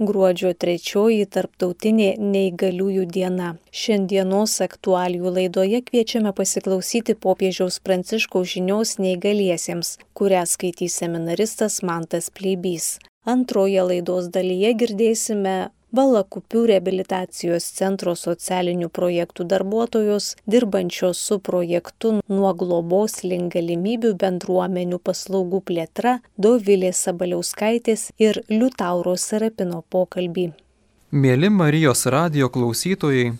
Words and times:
gruodžio 0.00 0.52
trečioji 0.56 1.26
tarptautinė 1.34 2.14
neįgaliųjų 2.18 3.04
diena. 3.14 3.50
Šiandienos 3.70 4.56
aktualijų 4.64 5.32
laidoje 5.36 5.82
kviečiame 5.86 6.32
pasiklausyti 6.36 7.16
popiežiaus 7.26 7.78
pranciškaus 7.84 8.54
žinios 8.54 8.96
neįgaliesiems, 9.02 9.98
kurią 10.16 10.46
skaitys 10.48 10.96
seminaristas 11.02 11.82
Mantas 11.84 12.30
Pleibys. 12.32 12.96
Antroje 13.28 13.84
laidos 13.84 14.30
dalyje 14.32 14.72
girdėsime 14.80 15.56
Valakupių 15.90 16.68
reabilitacijos 16.70 17.64
centro 17.74 18.12
socialinių 18.14 18.86
projektų 18.94 19.42
darbuotojos, 19.50 20.36
dirbančios 20.46 21.18
su 21.18 21.40
projektu 21.42 22.12
nuo 22.30 22.52
globos 22.54 23.24
link 23.24 23.56
galimybių 23.56 24.12
bendruomenių 24.20 25.00
paslaugų 25.02 25.58
plėtra, 25.66 26.20
Dovilės 26.38 27.00
Sabaliauskaitės 27.08 28.12
ir 28.22 28.38
Liutauro 28.46 29.16
Sarapino 29.18 29.82
pokalbį. 29.90 30.52
Mėly 31.10 31.50
Marijos 31.50 32.06
radio 32.06 32.46
klausytojai, 32.54 33.32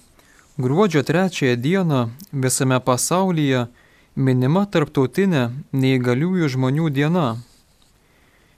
gruodžio 0.59 1.05
trečiąją 1.07 1.55
dieną 1.55 2.03
visame 2.33 2.81
pasaulyje 2.83 3.69
minima 4.17 4.65
tarptautinė 4.67 5.47
neįgaliųjų 5.71 6.51
žmonių 6.57 6.91
diena. 6.99 7.29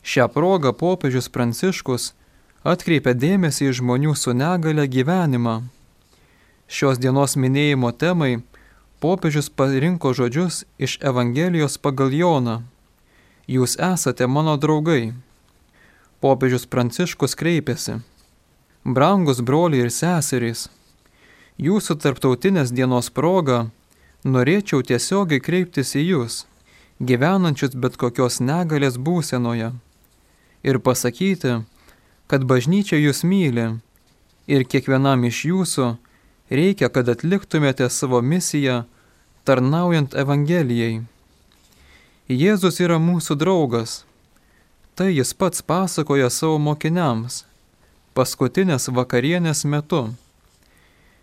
Šią 0.01 0.33
progą 0.33 0.73
popiežius 0.73 1.29
Pranciškus 1.29 2.15
atkreipia 2.63 3.15
dėmesį 3.15 3.71
į 3.71 3.77
žmonių 3.81 4.15
su 4.19 4.35
negale 4.37 4.87
gyvenimą. 4.87 5.63
Šios 6.71 7.01
dienos 7.03 7.35
minėjimo 7.37 7.91
temai 7.93 8.43
popiežius 9.03 9.51
parinko 9.51 10.15
žodžius 10.15 10.63
iš 10.79 10.99
Evangelijos 11.03 11.77
pagal 11.83 12.15
Joną. 12.15 12.63
Jūs 13.51 13.77
esate 13.83 14.29
mano 14.31 14.55
draugai. 14.57 15.13
Popiežius 16.23 16.69
Pranciškus 16.71 17.35
kreipėsi. 17.35 17.99
Brangus 18.85 19.43
broliai 19.43 19.85
ir 19.85 19.91
seserys, 19.95 20.69
jūsų 21.59 21.99
tarptautinės 22.03 22.73
dienos 22.75 23.11
proga 23.15 23.69
norėčiau 24.27 24.83
tiesiogiai 24.83 25.43
kreiptis 25.43 25.95
į 25.95 26.03
jūs, 26.03 26.39
gyvenančius 26.99 27.77
bet 27.79 27.99
kokios 27.99 28.41
negalės 28.43 28.99
būsenoje, 28.99 29.71
ir 30.67 30.79
pasakyti, 30.83 31.61
kad 32.27 32.45
bažnyčia 32.49 32.99
jūs 33.01 33.23
myli 33.25 33.69
ir 34.47 34.65
kiekvienam 34.65 35.25
iš 35.29 35.45
jūsų 35.51 35.89
reikia, 36.51 36.89
kad 36.89 37.09
atliktumėte 37.09 37.89
savo 37.91 38.23
misiją 38.23 38.83
tarnaujant 39.45 40.15
Evangelijai. 40.15 41.03
Jėzus 42.29 42.81
yra 42.81 42.99
mūsų 43.03 43.37
draugas. 43.37 44.03
Tai 44.95 45.09
jis 45.09 45.33
pats 45.35 45.65
pasakoja 45.65 46.29
savo 46.31 46.59
mokiniams 46.61 47.43
paskutinės 48.15 48.91
vakarienės 48.93 49.65
metu. 49.65 50.03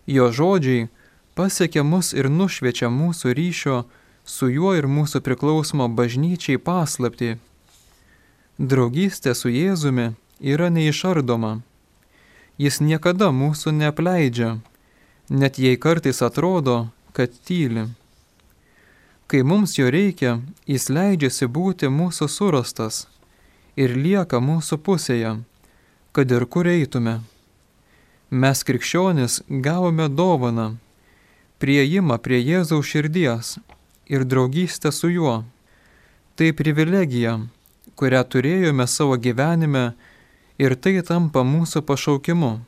Jo 0.09 0.31
žodžiai 0.34 0.88
pasiekia 1.38 1.84
mus 1.86 2.13
ir 2.17 2.30
nušviečia 2.34 2.89
mūsų 2.89 3.34
ryšio 3.38 3.84
su 4.25 4.50
juo 4.50 4.73
ir 4.78 4.89
mūsų 4.89 5.22
priklausimo 5.25 5.88
bažnyčiai 6.00 6.58
paslapti. 6.58 7.38
Draugystė 8.58 9.36
su 9.38 9.53
Jėzumi 9.53 10.09
yra 10.40 10.70
neišardoma. 10.70 11.59
Jis 12.59 12.80
niekada 12.84 13.30
mūsų 13.32 13.72
neapleidžia, 13.76 14.58
net 15.30 15.59
jei 15.59 15.78
kartais 15.78 16.22
atrodo, 16.26 16.90
kad 17.14 17.31
tyli. 17.48 17.88
Kai 19.30 19.44
mums 19.44 19.78
jo 19.78 19.88
reikia, 19.94 20.40
jis 20.66 20.90
leidžiasi 20.90 21.48
būti 21.48 21.88
mūsų 21.88 22.28
surastas 22.28 23.06
ir 23.78 23.96
lieka 23.96 24.42
mūsų 24.42 24.80
pusėje, 24.84 25.36
kad 26.12 26.31
ir 26.31 26.46
kur 26.50 26.68
eitume. 26.68 27.20
Mes 28.30 28.64
krikščionis 28.66 29.42
gavome 29.50 30.09
dovaną, 30.09 30.78
prieimą 31.62 32.18
prie 32.24 32.42
Jėzaus 32.42 32.90
širdies 32.90 33.58
ir 34.09 34.25
draugystę 34.25 34.92
su 34.92 35.09
juo. 35.13 35.44
Tai 36.36 36.52
privilegija, 36.56 37.40
kurią 38.00 38.22
turėjome 38.34 38.86
savo 38.88 39.18
gyvenime 39.19 39.92
ir 40.59 40.75
tai 40.75 41.00
tampa 41.08 41.46
mūsų 41.47 41.81
pašaukimu. 41.88 42.59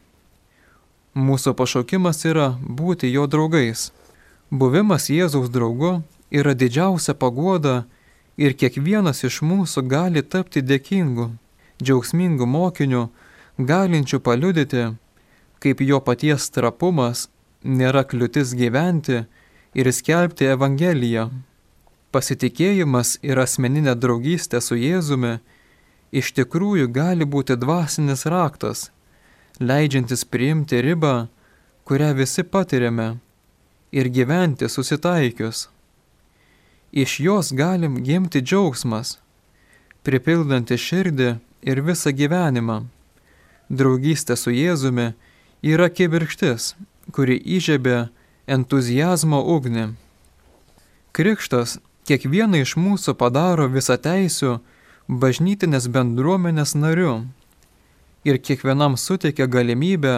Mūsų 1.11 1.53
pašaukimas 1.59 2.23
yra 2.25 2.53
būti 2.63 3.11
jo 3.11 3.27
draugais. 3.27 3.89
Buvimas 4.51 5.09
Jėzaus 5.11 5.51
draugu 5.51 5.99
yra 6.31 6.53
didžiausia 6.55 7.13
pagoda 7.13 7.83
ir 8.39 8.55
kiekvienas 8.55 9.25
iš 9.27 9.41
mūsų 9.43 9.83
gali 9.91 10.23
tapti 10.23 10.63
dėkingu, 10.63 11.33
džiaugsmingu 11.83 12.47
mokiniu, 12.47 13.09
galinčiu 13.59 14.21
paliudyti, 14.23 14.87
kaip 15.59 15.83
jo 15.83 15.99
paties 15.99 16.47
trapumas 16.55 17.27
nėra 17.63 18.05
kliūtis 18.07 18.55
gyventi 18.55 19.25
ir 19.75 19.91
skelbti 19.91 20.47
Evangeliją. 20.55 21.29
Pasitikėjimas 22.11 23.17
ir 23.23 23.39
asmeninė 23.39 23.95
draugystė 23.95 24.59
su 24.63 24.75
Jėzumi 24.79 25.39
iš 26.11 26.31
tikrųjų 26.37 26.91
gali 26.91 27.25
būti 27.25 27.55
dvasinis 27.59 28.25
raktas, 28.29 28.89
leidžiantis 29.59 30.25
priimti 30.25 30.81
ribą, 30.83 31.27
kurią 31.87 32.13
visi 32.15 32.43
patiriame, 32.43 33.17
ir 33.91 34.07
gyventi 34.07 34.69
susitaikius. 34.69 35.69
Iš 36.91 37.19
jos 37.19 37.51
galim 37.53 38.03
gimti 38.03 38.41
džiaugsmas, 38.43 39.17
pripildanti 40.03 40.77
širdį 40.77 41.29
ir 41.63 41.81
visą 41.87 42.11
gyvenimą. 42.15 42.81
Draugystė 43.71 44.35
su 44.35 44.51
Jėzumi 44.51 45.13
yra 45.63 45.87
kibirkštis, 45.87 46.73
kuri 47.15 47.37
įžiebė 47.39 48.09
entuzijazmo 48.47 49.39
ugnį. 49.55 49.93
Krikštas 51.15 51.77
kiekvieną 52.07 52.63
iš 52.65 52.75
mūsų 52.79 53.15
padaro 53.19 53.69
visą 53.71 53.95
teisų 53.95 54.59
bažnytinės 55.11 55.89
bendruomenės 55.91 56.71
nariu 56.75 57.25
ir 58.23 58.39
kiekvienam 58.39 58.95
suteikia 58.95 59.49
galimybę 59.51 60.15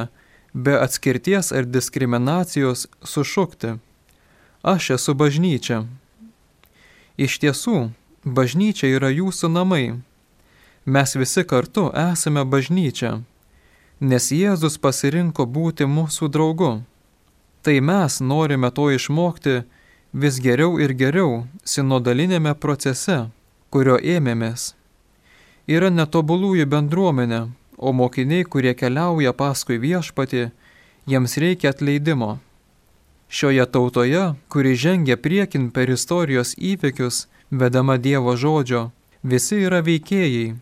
be 0.53 0.77
atskirties 0.77 1.49
ar 1.51 1.65
diskriminacijos 1.65 2.85
sušukti 3.01 3.79
Aš 4.63 4.93
esu 4.95 5.11
bažnyčia. 5.11 5.81
Iš 7.19 7.33
tiesų, 7.43 7.89
bažnyčia 8.23 8.93
yra 8.95 9.09
jūsų 9.11 9.49
namai. 9.51 9.97
Mes 10.87 11.15
visi 11.19 11.43
kartu 11.43 11.89
esame 11.91 12.45
bažnyčia, 12.47 13.11
nes 13.99 14.29
Jėzus 14.31 14.79
pasirinko 14.79 15.43
būti 15.43 15.83
mūsų 15.83 16.29
draugu. 16.31 16.71
Tai 17.59 17.75
mes 17.83 18.21
norime 18.23 18.71
to 18.71 18.87
išmokti 18.95 19.65
vis 20.15 20.39
geriau 20.39 20.79
ir 20.79 20.95
geriau 20.95 21.43
sinodalinėme 21.67 22.55
procese 22.55 23.19
kurio 23.67 23.99
ėmėmės. 23.99 24.77
Yra 25.63 25.88
netobulųjų 25.90 26.66
bendruomenė, 26.68 27.46
o 27.78 27.94
mokiniai, 27.96 28.44
kurie 28.44 28.74
keliauja 28.75 29.31
paskui 29.31 29.78
viešpatį, 29.79 30.50
jiems 31.07 31.38
reikia 31.40 31.72
atleidimo. 31.72 32.40
Šioje 33.31 33.66
tautoje, 33.72 34.35
kuri 34.51 34.75
žengia 34.75 35.16
priekin 35.18 35.72
per 35.72 35.90
istorijos 35.90 36.53
įvykius, 36.59 37.28
vedama 37.50 37.96
Dievo 37.97 38.35
žodžio, 38.35 38.91
visi 39.24 39.63
yra 39.63 39.79
veikėjai. 39.81 40.53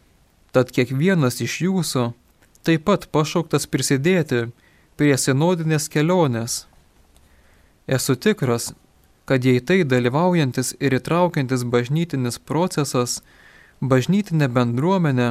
Tad 0.54 0.70
kiekvienas 0.76 1.42
iš 1.42 1.58
jūsų 1.66 2.12
taip 2.62 2.86
pat 2.86 3.10
pašauktas 3.10 3.66
prisidėti 3.66 4.52
prie 5.02 5.18
sinodinės 5.18 5.90
kelionės. 5.90 6.68
Esu 7.90 8.16
tikras, 8.16 8.74
kad 9.26 9.44
jei 9.44 9.60
tai 9.66 9.82
dalyvaujantis 9.84 10.76
ir 10.80 10.94
įtraukiantis 11.00 11.66
bažnytinis 11.66 12.38
procesas, 12.38 13.22
bažnytinė 13.82 14.48
bendruomenė 14.48 15.28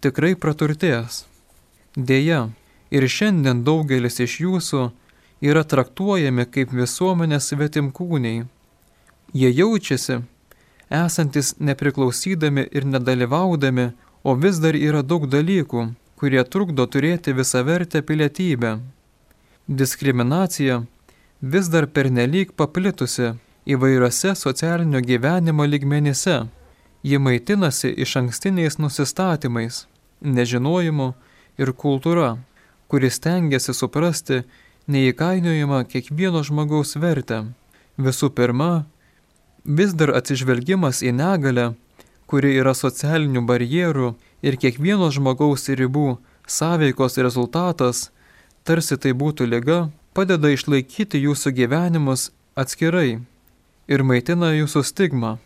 tikrai 0.00 0.36
praturtės. 0.38 1.24
Deja, 1.96 2.48
ir 2.90 3.06
šiandien 3.10 3.64
daugelis 3.66 4.20
iš 4.22 4.36
jūsų 4.44 4.82
yra 5.42 5.64
traktuojami 5.64 6.46
kaip 6.54 6.74
visuomenės 6.74 7.50
svetimkūniai. 7.50 8.44
Jie 9.34 9.50
jaučiasi, 9.50 10.20
esantis 10.90 11.54
nepriklausydami 11.58 12.66
ir 12.70 12.86
nedalyvaudami, 12.86 13.90
o 14.22 14.34
vis 14.36 14.58
dar 14.62 14.76
yra 14.76 15.02
daug 15.02 15.26
dalykų, 15.30 15.84
kurie 16.20 16.42
trukdo 16.44 16.86
turėti 16.86 17.32
visavertę 17.32 18.02
pilietybę. 18.06 18.78
Diskriminacija 19.66 20.82
vis 21.40 21.70
dar 21.72 21.86
pernelyg 21.86 22.52
paplitusi 22.52 23.32
įvairiose 23.66 24.34
socialinio 24.36 25.00
gyvenimo 25.00 25.64
lygmenyse. 25.64 26.42
Ji 27.02 27.18
maitinasi 27.18 27.88
iš 27.88 28.16
ankstiniais 28.16 28.76
nusistatymais, 28.78 29.86
nežinojimu 30.20 31.14
ir 31.58 31.72
kultūra, 31.72 32.36
kuris 32.92 33.20
tengiasi 33.24 33.72
suprasti 33.74 34.42
neįkainiojimą 34.90 35.84
kiekvieno 35.88 36.42
žmogaus 36.44 36.96
vertę. 37.00 37.44
Visų 37.96 38.30
pirma, 38.36 38.84
vis 39.64 39.94
dar 39.96 40.12
atsižvelgimas 40.18 41.00
į 41.00 41.14
negalę, 41.16 41.70
kuri 42.28 42.52
yra 42.60 42.74
socialinių 42.76 43.46
barjerų 43.48 44.14
ir 44.44 44.56
kiekvieno 44.60 45.10
žmogaus 45.14 45.68
ribų 45.68 46.18
sąveikos 46.46 47.18
rezultatas, 47.18 48.10
tarsi 48.64 48.96
tai 49.00 49.16
būtų 49.16 49.48
lyga, 49.48 49.80
padeda 50.12 50.52
išlaikyti 50.52 51.24
jūsų 51.24 51.54
gyvenimus 51.56 52.30
atskirai 52.60 53.20
ir 53.88 54.04
maitina 54.04 54.52
jūsų 54.54 54.84
stigmą. 54.84 55.38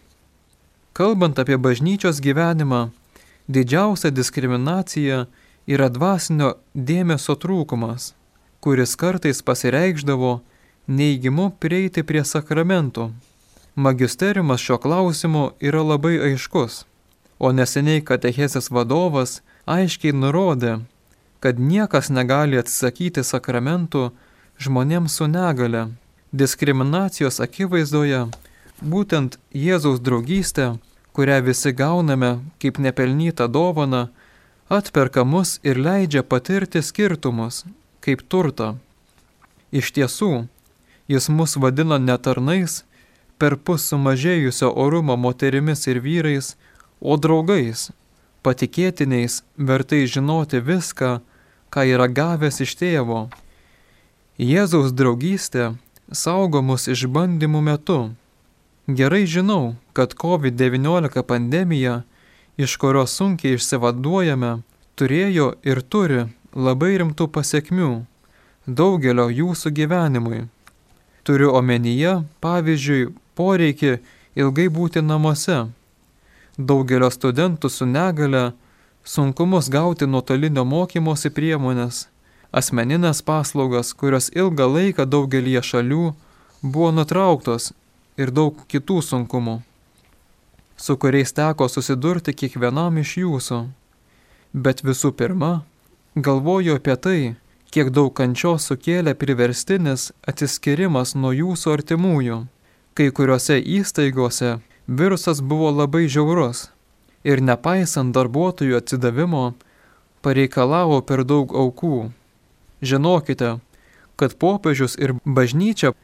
Kalbant 0.94 1.38
apie 1.42 1.56
bažnyčios 1.58 2.20
gyvenimą, 2.22 2.90
didžiausia 3.50 4.12
diskriminacija 4.14 5.24
yra 5.66 5.88
dvasinio 5.90 6.52
dėmesio 6.70 7.34
trūkumas, 7.34 8.12
kuris 8.62 8.94
kartais 8.94 9.42
pasireikždavo 9.42 10.36
neįgimu 10.86 11.48
prieiti 11.58 12.04
prie 12.06 12.22
sakramentų. 12.22 13.08
Magisteriumas 13.74 14.62
šio 14.62 14.78
klausimu 14.78 15.42
yra 15.58 15.82
labai 15.82 16.14
aiškus, 16.28 16.84
o 17.42 17.50
neseniai 17.50 18.04
katechesės 18.12 18.70
vadovas 18.70 19.40
aiškiai 19.66 20.14
nurodė, 20.14 20.76
kad 21.42 21.58
niekas 21.58 22.12
negali 22.14 22.62
atsisakyti 22.62 23.26
sakramentų 23.26 24.12
žmonėms 24.62 25.18
su 25.18 25.26
negale. 25.26 25.88
Diskriminacijos 26.30 27.42
akivaizdoje 27.42 28.28
būtent 28.82 29.38
Jėzaus 29.54 30.00
draugystė, 30.00 30.78
kurią 31.14 31.40
visi 31.46 31.72
gauname 31.72 32.40
kaip 32.58 32.78
nepelnytą 32.78 33.46
dovaną, 33.48 34.08
atperka 34.68 35.24
mus 35.24 35.60
ir 35.62 35.78
leidžia 35.78 36.22
patirti 36.22 36.82
skirtumus, 36.82 37.64
kaip 38.00 38.24
turtą. 38.28 38.74
Iš 39.70 39.92
tiesų, 39.94 40.46
jis 41.08 41.28
mus 41.28 41.56
vadina 41.56 41.98
netarnais, 41.98 42.82
per 43.38 43.56
pus 43.56 43.86
sumažėjusio 43.90 44.70
orumo 44.70 45.16
moterimis 45.16 45.86
ir 45.90 46.00
vyrais, 46.00 46.54
o 47.00 47.16
draugais, 47.18 47.90
patikėtiniais, 48.42 49.42
vertai 49.56 50.04
žinoti 50.06 50.60
viską, 50.62 51.20
ką 51.70 51.86
yra 51.94 52.08
gavęs 52.08 52.60
iš 52.64 52.76
tėvo. 52.80 53.28
Jėzaus 54.38 54.94
draugystė 54.94 55.74
saugo 56.10 56.62
mus 56.62 56.88
išbandymų 56.90 57.60
metu. 57.70 57.98
Gerai 58.86 59.26
žinau, 59.26 59.74
kad 59.92 60.14
COVID-19 60.14 61.22
pandemija, 61.22 62.02
iš 62.56 62.76
kurios 62.76 63.14
sunkiai 63.16 63.56
išsivaduojame, 63.56 64.58
turėjo 65.00 65.54
ir 65.64 65.80
turi 65.80 66.26
labai 66.52 66.98
rimtų 67.00 67.30
pasiekmių 67.32 67.92
daugelio 68.66 69.30
jūsų 69.32 69.72
gyvenimui. 69.78 70.42
Turiu 71.24 71.54
omenyje, 71.56 72.12
pavyzdžiui, 72.44 73.14
poreikį 73.40 73.94
ilgai 74.36 74.66
būti 74.68 75.00
namuose. 75.00 75.70
Daugelio 76.58 77.08
studentų 77.08 77.70
su 77.72 77.88
negale 77.88 78.50
sunkumus 79.04 79.70
gauti 79.72 80.04
nuotolinio 80.04 80.66
mokymosi 80.68 81.32
priemonės 81.32 82.10
asmeninės 82.52 83.22
paslaugas, 83.24 83.94
kurios 83.96 84.28
ilgą 84.36 84.68
laiką 84.76 85.08
daugelie 85.08 85.64
šalių 85.64 86.12
buvo 86.60 86.92
nutrauktos 86.92 87.72
ir 88.16 88.30
daug 88.30 88.58
kitų 88.70 89.00
sunkumų, 89.02 89.60
su 90.76 90.96
kuriais 91.00 91.32
teko 91.34 91.68
susidurti 91.68 92.34
kiekvienam 92.34 92.98
iš 93.02 93.16
jūsų. 93.22 93.60
Bet 94.54 94.84
visų 94.86 95.10
pirma, 95.18 95.64
galvoju 96.14 96.76
apie 96.78 96.94
tai, 96.96 97.20
kiek 97.74 97.90
daug 97.90 98.12
kančios 98.14 98.68
sukėlė 98.70 99.16
priverstinis 99.18 100.12
atsiskirimas 100.30 101.16
nuo 101.18 101.32
jūsų 101.34 101.74
artimųjų. 101.78 102.44
Kai 102.94 103.10
kuriuose 103.10 103.58
įstaigose 103.58 104.60
virusas 104.86 105.40
buvo 105.42 105.72
labai 105.74 106.06
žiaurus 106.06 106.68
ir 107.26 107.40
nepaisant 107.42 108.14
darbuotojų 108.14 108.78
atsidavimo, 108.78 109.54
pareikalavo 110.22 111.00
per 111.02 111.24
daug 111.26 111.50
aukų. 111.50 112.12
Žinokite, 112.84 113.56
kad 114.20 114.36
popiežius 114.38 114.94
ir 115.00 115.16
bažnyčia 115.24 115.94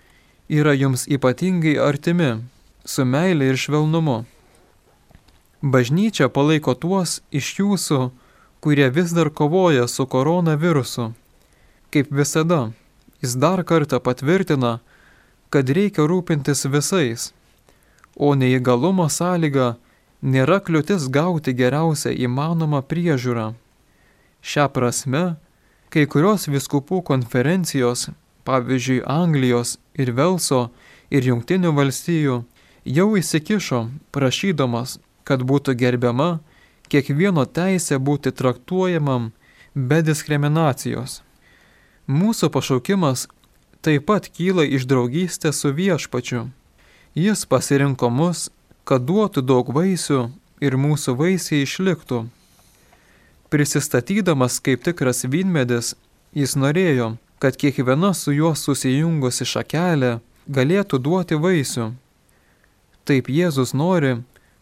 yra 0.50 0.72
jums 0.74 1.06
ypatingai 1.06 1.76
artimi, 1.78 2.30
su 2.84 3.04
meilė 3.06 3.52
ir 3.52 3.58
švelnumu. 3.62 4.24
Bažnyčia 5.62 6.28
palaiko 6.34 6.74
tuos 6.74 7.20
iš 7.30 7.52
jūsų, 7.60 8.00
kurie 8.64 8.88
vis 8.90 9.14
dar 9.16 9.30
kovoja 9.30 9.86
su 9.88 10.06
koronavirusu. 10.06 11.10
Kaip 11.94 12.10
visada, 12.10 12.72
jis 13.22 13.36
dar 13.36 13.62
kartą 13.64 14.00
patvirtina, 14.00 14.78
kad 15.50 15.70
reikia 15.70 16.06
rūpintis 16.10 16.66
visais, 16.72 17.30
o 18.16 18.34
neįgalumo 18.34 19.08
sąlyga 19.10 19.76
nėra 20.22 20.58
kliūtis 20.64 21.06
gauti 21.12 21.54
geriausią 21.56 22.14
įmanomą 22.26 22.82
priežiūrą. 22.90 23.52
Šią 24.40 24.66
prasme, 24.72 25.24
Kai 25.90 26.04
kurios 26.06 26.44
viskupų 26.46 27.00
konferencijos, 27.02 28.04
pavyzdžiui 28.46 29.00
Anglijos 29.10 29.72
ir 30.00 30.12
Velso 30.16 30.68
ir 31.10 31.26
Junktinių 31.28 31.72
valstijų, 31.76 32.42
jau 32.84 33.08
įsikišo 33.20 33.86
prašydamas, 34.14 34.98
kad 35.24 35.44
būtų 35.46 35.76
gerbiama 35.78 36.40
kiekvieno 36.90 37.44
teisė 37.46 38.00
būti 38.02 38.32
traktuojamam 38.34 39.30
be 39.74 40.00
diskriminacijos. 40.02 41.20
Mūsų 42.10 42.50
pašaukimas 42.50 43.28
taip 43.86 44.08
pat 44.10 44.26
kyla 44.34 44.64
iš 44.66 44.88
draugystės 44.90 45.62
su 45.62 45.70
viešpačiu. 45.76 46.48
Jis 47.14 47.46
pasirinko 47.46 48.10
mus, 48.10 48.48
kad 48.84 49.06
duotų 49.06 49.42
daug 49.46 49.70
vaisių 49.74 50.28
ir 50.60 50.76
mūsų 50.76 51.14
vaisiai 51.18 51.64
išliktų. 51.64 52.24
Prisistatydamas 53.50 54.60
kaip 54.62 54.84
tikras 54.86 55.24
vynmedis, 55.26 55.94
jis 56.34 56.54
norėjo, 56.58 57.16
kad 57.40 57.56
kiekviena 57.56 58.12
su 58.14 58.34
juo 58.36 58.52
susijungusi 58.54 59.46
šakelė 59.48 60.18
galėtų 60.48 60.98
duoti 61.00 61.38
vaisių. 61.40 61.86
Taip 63.08 63.30
Jėzus 63.32 63.72
nori, 63.72 64.18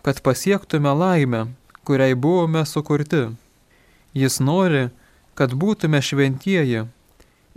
kad 0.07 0.23
pasiektume 0.23 0.93
laimę, 0.95 1.49
kuriai 1.83 2.15
buvome 2.15 2.63
sukurti. 2.67 3.25
Jis 4.15 4.39
nori, 4.41 4.89
kad 5.35 5.57
būtume 5.59 5.99
šventieji 6.03 6.85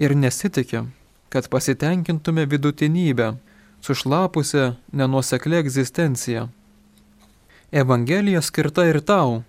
ir 0.01 0.15
nesitikė, 0.17 0.87
kad 1.29 1.49
pasitenkintume 1.53 2.47
vidutinybę, 2.49 3.35
sušlapusią 3.85 4.73
nenuoseklę 4.91 5.61
egzistenciją. 5.61 6.47
Evangelija 7.71 8.41
skirta 8.41 8.87
ir 8.89 8.99
tau, 9.05 9.43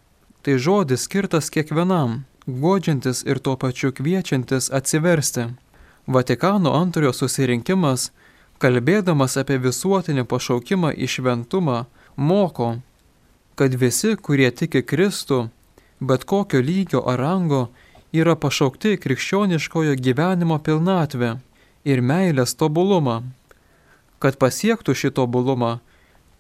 tai 0.44 0.58
žodis 0.60 1.08
skirtas 1.08 1.48
kiekvienam, 1.50 2.22
godžiantis 2.46 3.22
ir 3.26 3.38
tuo 3.38 3.56
pačiu 3.56 3.92
kviečiantis 3.92 4.70
atsiversti. 4.72 5.44
Vatikano 6.06 6.72
antrojo 6.74 7.12
susirinkimas, 7.12 8.10
kalbėdamas 8.58 9.36
apie 9.38 9.58
visuotinį 9.62 10.24
pašaukimą 10.26 10.92
į 10.94 11.08
šventumą, 11.14 11.84
moko, 12.16 12.78
kad 13.54 13.74
visi, 13.74 14.16
kurie 14.16 14.50
tiki 14.50 14.82
Kristų, 14.82 15.48
bet 16.00 16.24
kokio 16.24 16.60
lygio 16.60 17.04
ar 17.06 17.20
rango, 17.22 17.68
yra 18.12 18.34
pašaukti 18.36 18.98
krikščioniškojo 18.98 19.94
gyvenimo 19.96 20.58
pilnatvę 20.58 21.36
ir 21.84 22.02
meilės 22.02 22.56
tobulumą. 22.58 23.22
Kad 24.18 24.38
pasiektų 24.38 24.94
šį 24.94 25.10
tobulumą, 25.18 25.78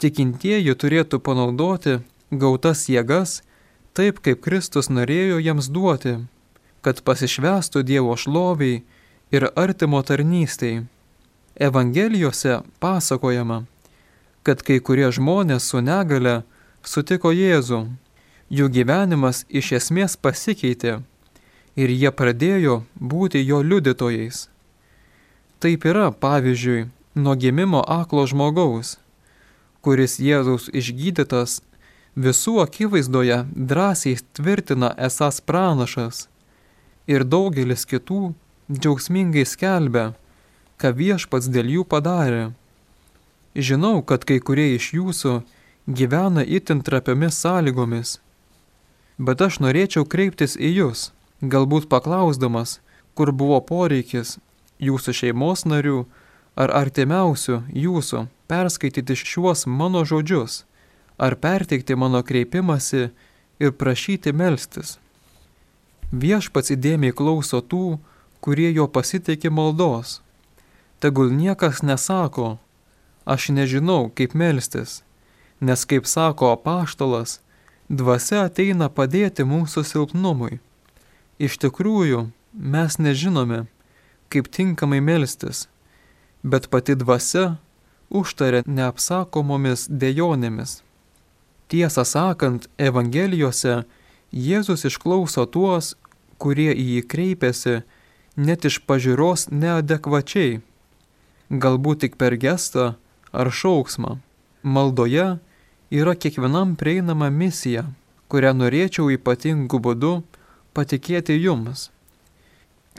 tikintieji 0.02 0.74
turėtų 0.74 1.22
panaudoti 1.22 2.00
gautas 2.30 2.88
jėgas 2.90 3.40
taip 3.96 4.20
kaip 4.24 4.40
Kristus 4.44 4.88
norėjo 4.88 5.40
jiems 5.42 5.68
duoti, 5.72 6.16
kad 6.82 7.02
pasišvestų 7.06 7.82
Dievo 7.86 8.16
šloviai 8.16 8.82
ir 9.32 9.48
artimo 9.56 10.02
tarnystei. 10.02 10.82
Evangelijose 11.54 12.62
pasakojama, 12.80 13.64
kad 14.42 14.62
kai 14.64 14.80
kurie 14.80 15.10
žmonės 15.12 15.68
su 15.68 15.82
negale 15.84 16.42
sutiko 16.82 17.32
Jėzų, 17.32 17.82
jų 18.50 18.68
gyvenimas 18.72 19.44
iš 19.48 19.72
esmės 19.78 20.16
pasikeitė 20.16 20.98
ir 21.76 21.92
jie 21.92 22.10
pradėjo 22.12 22.82
būti 22.96 23.44
jo 23.44 23.60
liudytojais. 23.62 24.48
Taip 25.62 25.84
yra, 25.86 26.10
pavyzdžiui, 26.10 26.88
nuo 27.14 27.36
gimimo 27.36 27.84
aklo 27.86 28.24
žmogaus, 28.26 28.96
kuris 29.84 30.18
Jėzaus 30.18 30.68
išgydytas 30.72 31.60
visų 32.16 32.60
akivaizdoje 32.62 33.44
drąsiai 33.54 34.18
tvirtina 34.36 34.92
esas 34.98 35.40
pranašas. 35.40 36.28
Ir 37.08 37.24
daugelis 37.24 37.86
kitų 37.88 38.34
džiaugsmingai 38.70 39.44
skelbia, 39.48 40.12
ką 40.78 40.92
viešpats 40.94 41.48
dėl 41.48 41.70
jų 41.72 41.84
padarė. 41.88 42.52
Žinau, 43.56 44.02
kad 44.02 44.24
kai 44.24 44.38
kurie 44.40 44.74
iš 44.76 44.92
jūsų 44.96 45.42
gyvena 45.86 46.44
itin 46.44 46.80
trapiomis 46.80 47.36
sąlygomis, 47.42 48.20
bet 49.18 49.42
aš 49.42 49.60
norėčiau 49.60 50.06
kreiptis 50.08 50.56
į 50.56 50.70
jūs, 50.78 51.10
galbūt 51.42 51.88
paklausdamas, 51.92 52.80
kur 53.14 53.32
buvo 53.32 53.60
poreikis 53.60 54.38
jūsų 54.80 55.12
šeimos 55.12 55.66
narių 55.68 56.04
ar 56.56 56.72
artimiausių 56.72 57.62
jūsų 57.72 58.26
perskaityti 58.48 59.16
šiuos 59.18 59.66
mano 59.66 60.04
žodžius 60.08 60.62
ar 61.22 61.34
perteikti 61.44 61.94
mano 61.96 62.22
kreipimąsi 62.22 63.02
ir 63.62 63.70
prašyti 63.78 64.32
melstis. 64.34 64.96
Viešpats 66.10 66.74
įdėmiai 66.74 67.14
klauso 67.14 67.60
tų, 67.62 68.00
kurie 68.42 68.72
jo 68.74 68.88
pasitikė 68.90 69.52
maldos. 69.54 70.18
Tegul 70.98 71.30
niekas 71.30 71.84
nesako, 71.86 72.58
aš 73.24 73.48
nežinau, 73.54 74.10
kaip 74.10 74.34
melstis, 74.34 75.00
nes 75.62 75.86
kaip 75.86 76.10
sako 76.10 76.50
apaštalas, 76.56 77.38
dvasia 77.88 78.44
ateina 78.50 78.90
padėti 78.90 79.46
mūsų 79.46 79.86
silpnumui. 79.86 80.58
Iš 81.38 81.58
tikrųjų, 81.62 82.28
mes 82.74 82.98
nežinome, 82.98 83.64
kaip 84.26 84.50
tinkamai 84.50 84.98
melstis, 85.00 85.68
bet 86.42 86.66
pati 86.66 86.98
dvasia 86.98 87.58
užtarė 88.10 88.66
neapsakomomis 88.66 89.86
dejonėmis. 89.88 90.82
Tiesą 91.72 92.04
sakant, 92.04 92.66
Evangelijose 92.76 93.84
Jėzus 94.32 94.82
išklauso 94.84 95.46
tuos, 95.48 95.94
kurie 96.36 96.68
į 96.72 96.84
jį 96.96 97.04
kreipiasi 97.08 97.78
net 98.36 98.66
iš 98.68 98.76
pažiūros 98.88 99.46
neadekvačiai, 99.48 100.58
galbūt 101.48 102.02
tik 102.04 102.18
per 102.20 102.36
gestą 102.42 102.90
ar 103.32 103.50
šauksmą. 103.60 104.18
Maldoje 104.62 105.26
yra 105.88 106.14
kiekvienam 106.24 106.74
prieinama 106.76 107.30
misija, 107.32 107.86
kurią 108.28 108.52
norėčiau 108.58 109.08
ypatingu 109.16 109.80
būdu 109.80 110.12
patikėti 110.76 111.38
jums. 111.40 111.88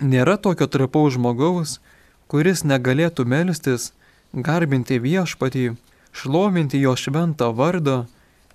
Nėra 0.01 0.39
tokio 0.42 0.65
trapaus 0.65 1.13
žmogaus, 1.13 1.77
kuris 2.25 2.65
negalėtų 2.65 3.25
melstis, 3.30 3.92
garbinti 4.34 4.98
viešpatį, 4.98 5.75
šlovinti 6.10 6.82
jo 6.82 6.98
šventą 6.98 7.53
vardą 7.53 8.00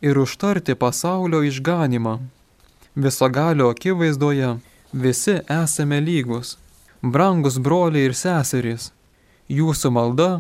ir 0.01 0.19
užtarti 0.19 0.75
pasaulio 0.75 1.43
išganimą. 1.43 2.19
Visagalio 2.95 3.69
akivaizdoje 3.71 4.59
visi 4.93 5.39
esame 5.49 6.01
lygus. 6.01 6.57
Brangus 7.03 7.59
broliai 7.59 8.09
ir 8.09 8.15
seserys, 8.15 8.91
jūsų 9.49 9.91
malda 9.95 10.31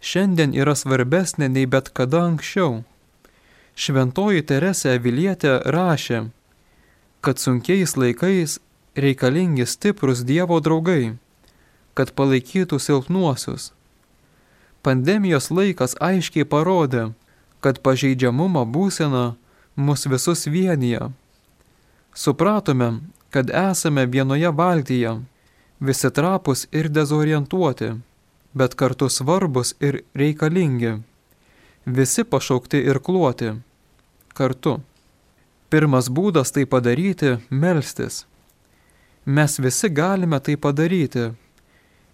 šiandien 0.00 0.54
yra 0.54 0.74
svarbesnė 0.78 1.48
nei 1.50 1.66
bet 1.66 1.90
kada 1.90 2.22
anksčiau. 2.28 2.84
Šventoji 3.76 4.44
Teresė 4.46 4.94
Avilietė 4.96 5.58
rašė, 5.74 6.20
kad 7.20 7.42
sunkiais 7.42 7.96
laikais 7.98 8.60
reikalingi 8.96 9.66
stiprus 9.66 10.22
Dievo 10.24 10.60
draugai, 10.62 11.16
kad 11.98 12.14
palaikytų 12.14 12.78
silpnuosius. 12.80 13.72
Pandemijos 14.86 15.50
laikas 15.50 15.96
aiškiai 15.98 16.46
parodė, 16.46 17.10
kad 17.66 17.80
pažeidžiamumo 17.82 18.62
būsena 18.62 19.34
mus 19.74 20.06
visus 20.06 20.46
vienyje. 20.46 21.08
Supratome, 22.14 23.00
kad 23.34 23.50
esame 23.50 24.04
vienoje 24.06 24.50
valtyje, 24.60 25.16
visi 25.80 26.10
trapus 26.18 26.68
ir 26.70 26.86
dezorientuoti, 26.88 27.88
bet 28.54 28.76
kartu 28.78 29.08
svarbus 29.10 29.74
ir 29.80 30.04
reikalingi. 30.14 30.92
Visi 31.86 32.24
pašaukti 32.24 32.78
ir 32.90 33.00
kluoti. 33.08 33.50
Kartu. 34.38 34.76
Pirmas 35.70 36.06
būdas 36.18 36.54
tai 36.54 36.64
padaryti- 36.66 37.32
melstis. 37.62 38.26
Mes 39.24 39.58
visi 39.58 39.88
galime 39.88 40.38
tai 40.40 40.56
padaryti. 40.56 41.34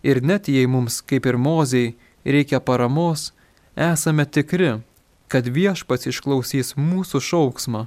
Ir 0.03 0.23
net 0.23 0.49
jei 0.49 0.67
mums, 0.67 1.03
kaip 1.03 1.27
ir 1.27 1.37
moziai, 1.37 1.95
reikia 2.25 2.61
paramos, 2.61 3.33
esame 3.77 4.25
tikri, 4.25 4.81
kad 5.33 5.49
viešpats 5.49 6.11
išklausys 6.11 6.75
mūsų 6.77 7.23
šauksmą. 7.25 7.87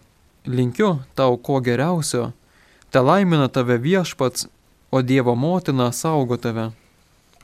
Linkiu 0.49 0.95
tau 1.17 1.37
ko 1.37 1.59
geriausio 1.61 2.31
Te 2.95 3.01
laimina 3.03 3.47
tave 3.51 3.75
viešpats, 3.77 4.47
o 4.91 5.01
Dievo 5.01 5.35
motina 5.35 5.91
saugo 5.91 6.37
tave. 6.37 6.69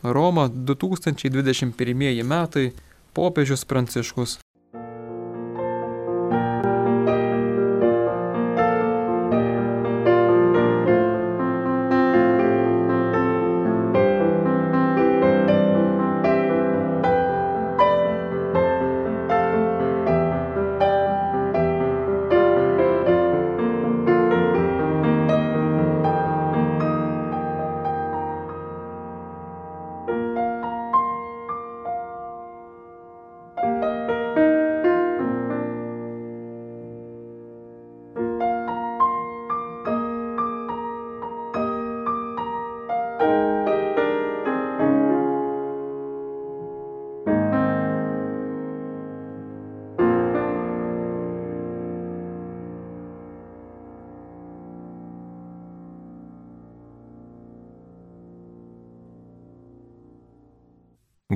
Roma 0.04 0.48
2021 0.48 2.24
metai 2.24 2.72
popiežius 3.14 3.66
Pranciškus. 3.68 4.38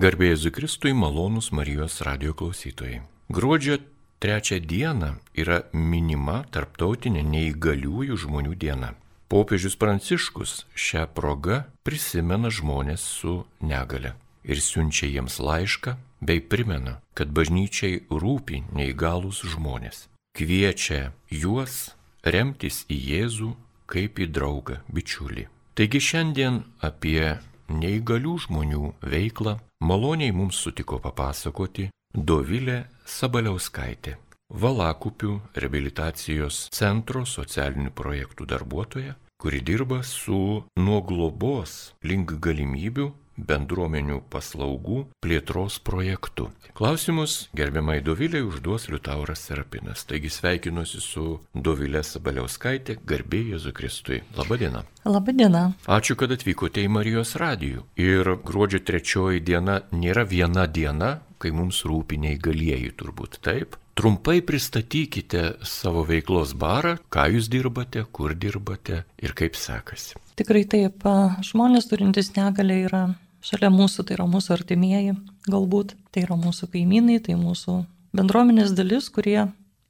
Garbėjai 0.06 0.38
Zikristui 0.38 0.92
malonus 0.94 1.48
Marijos 1.50 1.96
radio 2.06 2.36
klausytojai. 2.38 3.00
Gruodžio 3.34 3.80
trečią 4.22 4.60
dieną 4.62 5.08
yra 5.34 5.64
minima 5.74 6.44
tarptautinė 6.54 7.24
neįgaliųjų 7.26 8.18
žmonių 8.22 8.54
diena. 8.54 8.92
Popiežius 9.34 9.74
Pranciškus 9.82 10.54
šią 10.78 11.08
progą 11.18 11.64
prisimena 11.82 12.52
žmonės 12.54 13.02
su 13.16 13.34
negale 13.66 14.14
ir 14.46 14.62
siunčia 14.62 15.10
jiems 15.10 15.40
laišką 15.42 15.96
bei 16.22 16.38
primena, 16.54 17.00
kad 17.18 17.34
bažnyčiai 17.34 18.04
rūpi 18.14 18.62
neįgalus 18.78 19.42
žmonės. 19.56 20.06
Kviečia 20.38 21.16
juos 21.34 21.96
remtis 22.22 22.84
į 22.94 23.02
Jėzų 23.10 23.52
kaip 23.90 24.22
į 24.22 24.30
draugą, 24.38 24.84
bičiulį. 24.86 25.50
Taigi 25.74 26.06
šiandien 26.14 26.62
apie 26.86 27.40
neįgalių 27.70 28.36
žmonių 28.46 28.94
veiklą 29.02 29.58
maloniai 29.82 30.34
mums 30.36 30.60
sutiko 30.62 31.00
papasakoti 31.04 31.90
Dovilė 32.16 32.86
Sabaliauskaitė, 33.06 34.16
Valakupių 34.50 35.34
reabilitacijos 35.58 36.70
centro 36.72 37.26
socialinių 37.26 37.92
projektų 37.92 38.48
darbuotoja, 38.48 39.16
kuri 39.42 39.60
dirba 39.66 40.00
su 40.04 40.64
nuo 40.80 41.02
globos 41.04 41.94
link 42.08 42.38
galimybių 42.40 43.10
bendruomenių 43.38 44.22
paslaugų 44.32 45.06
plėtros 45.24 45.80
projektu. 45.84 46.50
Klausimus 46.76 47.50
gerbiamai 47.56 48.02
Doviliai 48.04 48.44
užduos 48.46 48.90
Liutauras 48.92 49.46
Serapinas. 49.48 50.06
Taigi 50.08 50.32
sveikinuosi 50.32 51.02
su 51.04 51.26
Dovilė 51.54 52.04
Sabaliauskaitė, 52.04 52.98
garbė 53.08 53.44
Jėzui 53.54 53.76
Kristui. 53.76 54.22
Labadiena. 54.38 54.84
Labadiena. 55.06 55.70
Ačiū, 55.88 56.18
kad 56.20 56.34
atvykote 56.36 56.84
į 56.84 56.92
Marijos 56.92 57.36
radijų. 57.40 57.86
Ir 58.02 58.36
gruodžio 58.44 58.84
trečioji 58.84 59.44
diena 59.46 59.82
nėra 59.96 60.26
viena 60.28 60.68
diena, 60.68 61.20
kai 61.40 61.52
mums 61.56 61.84
rūpi 61.88 62.20
neįgalieji 62.22 62.96
turbūt 63.00 63.40
taip. 63.46 63.80
Trumpai 63.96 64.42
pristatykite 64.44 65.62
savo 65.64 66.02
veiklos 66.04 66.52
barą, 66.60 66.98
ką 67.08 67.30
jūs 67.32 67.48
dirbate, 67.48 68.04
kur 68.12 68.34
dirbate 68.36 69.06
ir 69.24 69.32
kaip 69.32 69.56
sekasi. 69.56 70.20
Tikrai 70.36 70.66
taip, 70.68 71.06
žmonės 71.48 71.88
turintys 71.88 72.34
negalę 72.36 72.82
yra 72.90 73.04
šalia 73.46 73.70
mūsų, 73.74 74.06
tai 74.08 74.18
yra 74.18 74.26
mūsų 74.30 74.56
artimieji, 74.56 75.16
galbūt 75.52 75.94
tai 76.14 76.26
yra 76.26 76.38
mūsų 76.40 76.72
kaimynai, 76.74 77.20
tai 77.24 77.38
mūsų 77.40 77.84
bendruomenės 78.16 78.74
dalis, 78.78 79.12
kurie 79.14 79.40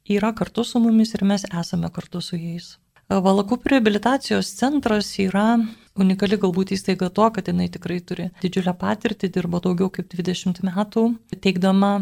yra 0.06 0.32
kartu 0.36 0.64
su 0.64 0.82
mumis 0.82 1.14
ir 1.16 1.24
mes 1.24 1.46
esame 1.48 1.90
kartu 1.94 2.20
su 2.20 2.38
jais. 2.38 2.76
Valakupių 3.06 3.76
rehabilitacijos 3.76 4.48
centras 4.58 5.12
yra 5.22 5.60
unikali 5.96 6.38
galbūt 6.42 6.72
įstaiga 6.74 7.08
to, 7.14 7.28
kad 7.32 7.48
jinai 7.48 7.68
tikrai 7.72 8.00
turi 8.02 8.28
didžiulę 8.42 8.74
patirtį, 8.80 9.30
dirbo 9.36 9.60
daugiau 9.62 9.92
kaip 9.94 10.10
20 10.10 10.64
metų, 10.66 11.04
teikdama 11.38 11.92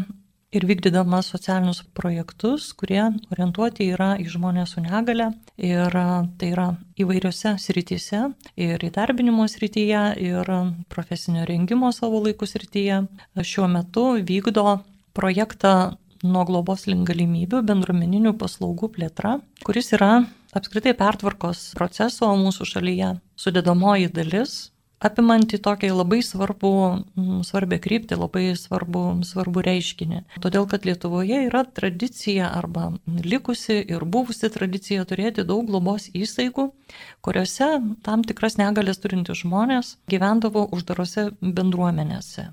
ir 0.55 0.65
vykdydama 0.67 1.21
socialinius 1.25 1.81
projektus, 1.97 2.71
kurie 2.77 3.03
orientuoti 3.33 3.89
yra 3.93 4.13
į 4.21 4.27
žmonės 4.35 4.75
su 4.75 4.83
negale. 4.83 5.31
Ir 5.57 5.91
tai 6.39 6.51
yra 6.51 6.69
įvairiose 6.99 7.55
srityse, 7.61 8.21
ir 8.59 8.85
įdarbinimo 8.87 9.47
srityje, 9.51 10.03
ir 10.23 10.51
profesinio 10.91 11.45
rengimo 11.49 11.91
savo 11.95 12.23
laikų 12.25 12.49
srityje. 12.49 13.01
Šiuo 13.41 13.67
metu 13.71 14.07
vykdo 14.23 14.79
projektą 15.15 15.95
nuo 16.25 16.45
globos 16.47 16.87
link 16.89 17.07
galimybių 17.09 17.61
bendruomeninių 17.67 18.33
paslaugų 18.39 18.91
plėtra, 18.95 19.37
kuris 19.65 19.91
yra 19.95 20.25
apskritai 20.55 20.95
pertvarkos 20.97 21.73
proceso 21.77 22.31
mūsų 22.39 22.67
šalyje 22.71 23.11
sudėdamoji 23.39 24.09
dalis 24.15 24.55
apimanti 25.05 25.59
tokį 25.61 25.91
labai 25.93 26.21
svarbų, 26.25 26.71
mm, 27.15 27.41
svarbę 27.45 27.77
kryptį, 27.81 28.17
labai 28.19 28.45
svarbų, 28.57 29.03
svarbų 29.27 29.63
reiškinį. 29.67 30.21
Todėl, 30.41 30.65
kad 30.69 30.85
Lietuvoje 30.87 31.45
yra 31.47 31.63
tradicija 31.65 32.49
arba 32.49 32.91
likusi 33.05 33.77
ir 33.83 34.05
buvusi 34.05 34.49
tradicija 34.49 35.05
turėti 35.05 35.45
daug 35.45 35.67
globos 35.69 36.09
įstaigų, 36.13 36.71
kuriuose 37.25 37.69
tam 38.05 38.23
tikras 38.23 38.57
negalės 38.57 39.01
turintys 39.03 39.43
žmonės 39.43 39.95
gyvendavo 40.09 40.65
uždarose 40.75 41.29
bendruomenėse. 41.41 42.49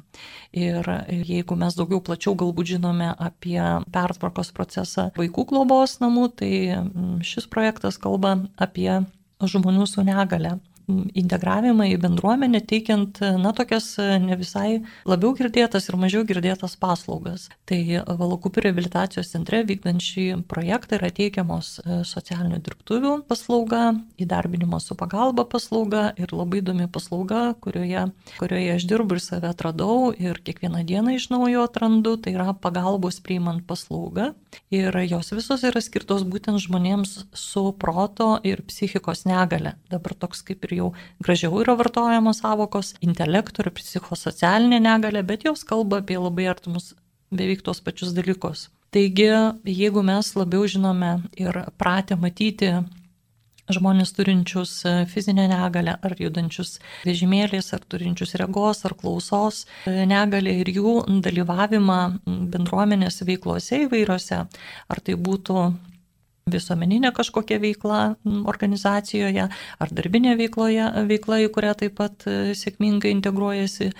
Ir 0.52 0.88
jeigu 1.09 1.56
mes 1.56 1.76
daugiau 1.78 2.02
plačiau 2.04 2.35
galbūt 2.37 2.75
žinome 2.75 3.14
apie 3.16 3.61
pertvarkos 3.92 4.52
procesą 4.52 5.11
vaikų 5.16 5.47
globos 5.49 5.99
namų, 6.04 6.28
tai 6.37 6.52
mm, 6.76 7.23
šis 7.25 7.49
projektas 7.49 7.97
kalba 7.97 8.37
apie 8.61 9.00
žmonių 9.42 9.88
su 9.88 10.04
negale 10.06 10.59
integravimą 10.88 11.86
į 11.92 11.98
bendruomenę, 12.02 12.62
teikiant, 12.68 13.20
na, 13.40 13.52
tokias 13.56 13.94
ne 13.98 14.36
visai 14.38 14.82
labiau 15.08 15.32
girdėtas 15.36 15.88
ir 15.88 15.98
mažiau 16.00 16.24
girdėtas 16.26 16.76
paslaugas. 16.80 17.48
Tai 17.68 17.80
Valakupų 18.22 18.64
rehabilitacijos 18.66 19.30
centre 19.32 19.62
vykdant 19.66 20.02
šį 20.02 20.26
projektą 20.50 20.98
yra 20.98 21.10
teikiamos 21.14 21.74
e, 21.82 22.00
socialinių 22.08 22.60
dirbtuvių 22.64 23.14
paslauga, 23.28 23.92
įdarbinimo 24.22 24.80
su 24.82 24.96
pagalba 24.98 25.44
paslauga 25.48 26.10
ir 26.20 26.34
labai 26.34 26.62
įdomi 26.62 26.88
paslauga, 26.92 27.42
kurioje, 27.62 28.06
kurioje 28.38 28.76
aš 28.76 28.86
dirbu 28.90 29.18
ir 29.18 29.24
save 29.24 29.50
atradau 29.52 30.12
ir 30.12 30.40
kiekvieną 30.44 30.84
dieną 30.88 31.16
iš 31.18 31.28
naujo 31.32 31.66
atrandu, 31.68 32.16
tai 32.22 32.34
yra 32.36 32.52
pagalbos 32.54 33.20
priimant 33.24 33.64
paslaugą. 33.68 34.32
Ir 34.72 34.96
jos 35.08 35.32
visos 35.32 35.64
yra 35.64 35.80
skirtos 35.84 36.26
būtent 36.28 36.60
žmonėms 36.62 37.14
su 37.36 37.64
proto 37.80 38.34
ir 38.46 38.64
psichikos 38.68 39.24
negale. 39.28 39.76
Dabar 39.92 40.16
toks 40.18 40.44
kaip 40.46 40.64
ir 40.66 40.72
jau 40.76 40.83
jau 40.83 40.93
gražiau 41.23 41.61
yra 41.62 41.76
vartojamos 41.79 42.43
savokos- 42.43 42.95
intelektų 43.07 43.67
ir 43.67 43.71
psichosocialinė 43.79 44.81
negalė, 44.81 45.26
bet 45.26 45.45
jos 45.45 45.64
kalba 45.64 45.99
apie 45.99 46.19
labai 46.19 46.49
artimus 46.49 46.95
beveik 47.31 47.62
tos 47.62 47.81
pačius 47.81 48.12
dalykus. 48.12 48.69
Taigi, 48.93 49.31
jeigu 49.64 50.02
mes 50.05 50.35
labiau 50.35 50.67
žinome 50.69 51.23
ir 51.37 51.52
pratę 51.79 52.17
matyti 52.17 52.85
žmonės 53.71 54.12
turinčius 54.12 54.83
fizinę 55.09 55.49
negalę 55.49 55.97
ar 56.02 56.14
judančius 56.19 56.79
vežimėliais, 57.07 57.73
ar 57.73 57.81
turinčius 57.81 58.35
regos 58.35 58.85
ar 58.85 58.95
klausos 58.95 59.67
negalę 59.87 60.52
ir 60.61 60.67
jų 60.67 61.23
dalyvavimą 61.23 62.00
bendruomenės 62.26 63.23
veiklose 63.25 63.87
įvairiose, 63.87 64.47
ar 64.88 65.00
tai 65.00 65.14
būtų 65.14 65.73
visuomeninė 66.50 67.12
kažkokia 67.14 67.61
veikla 67.62 68.00
organizacijoje 68.50 69.46
ar 69.46 69.94
darbinė 69.94 70.34
veikloje, 70.40 70.88
veikla, 71.06 71.38
į 71.44 71.52
kurią 71.54 71.75
taip 71.78 71.96
pat 72.00 72.26
e, 72.26 72.54
sėkmingai 72.58 73.12
integruojasi. 73.14 73.92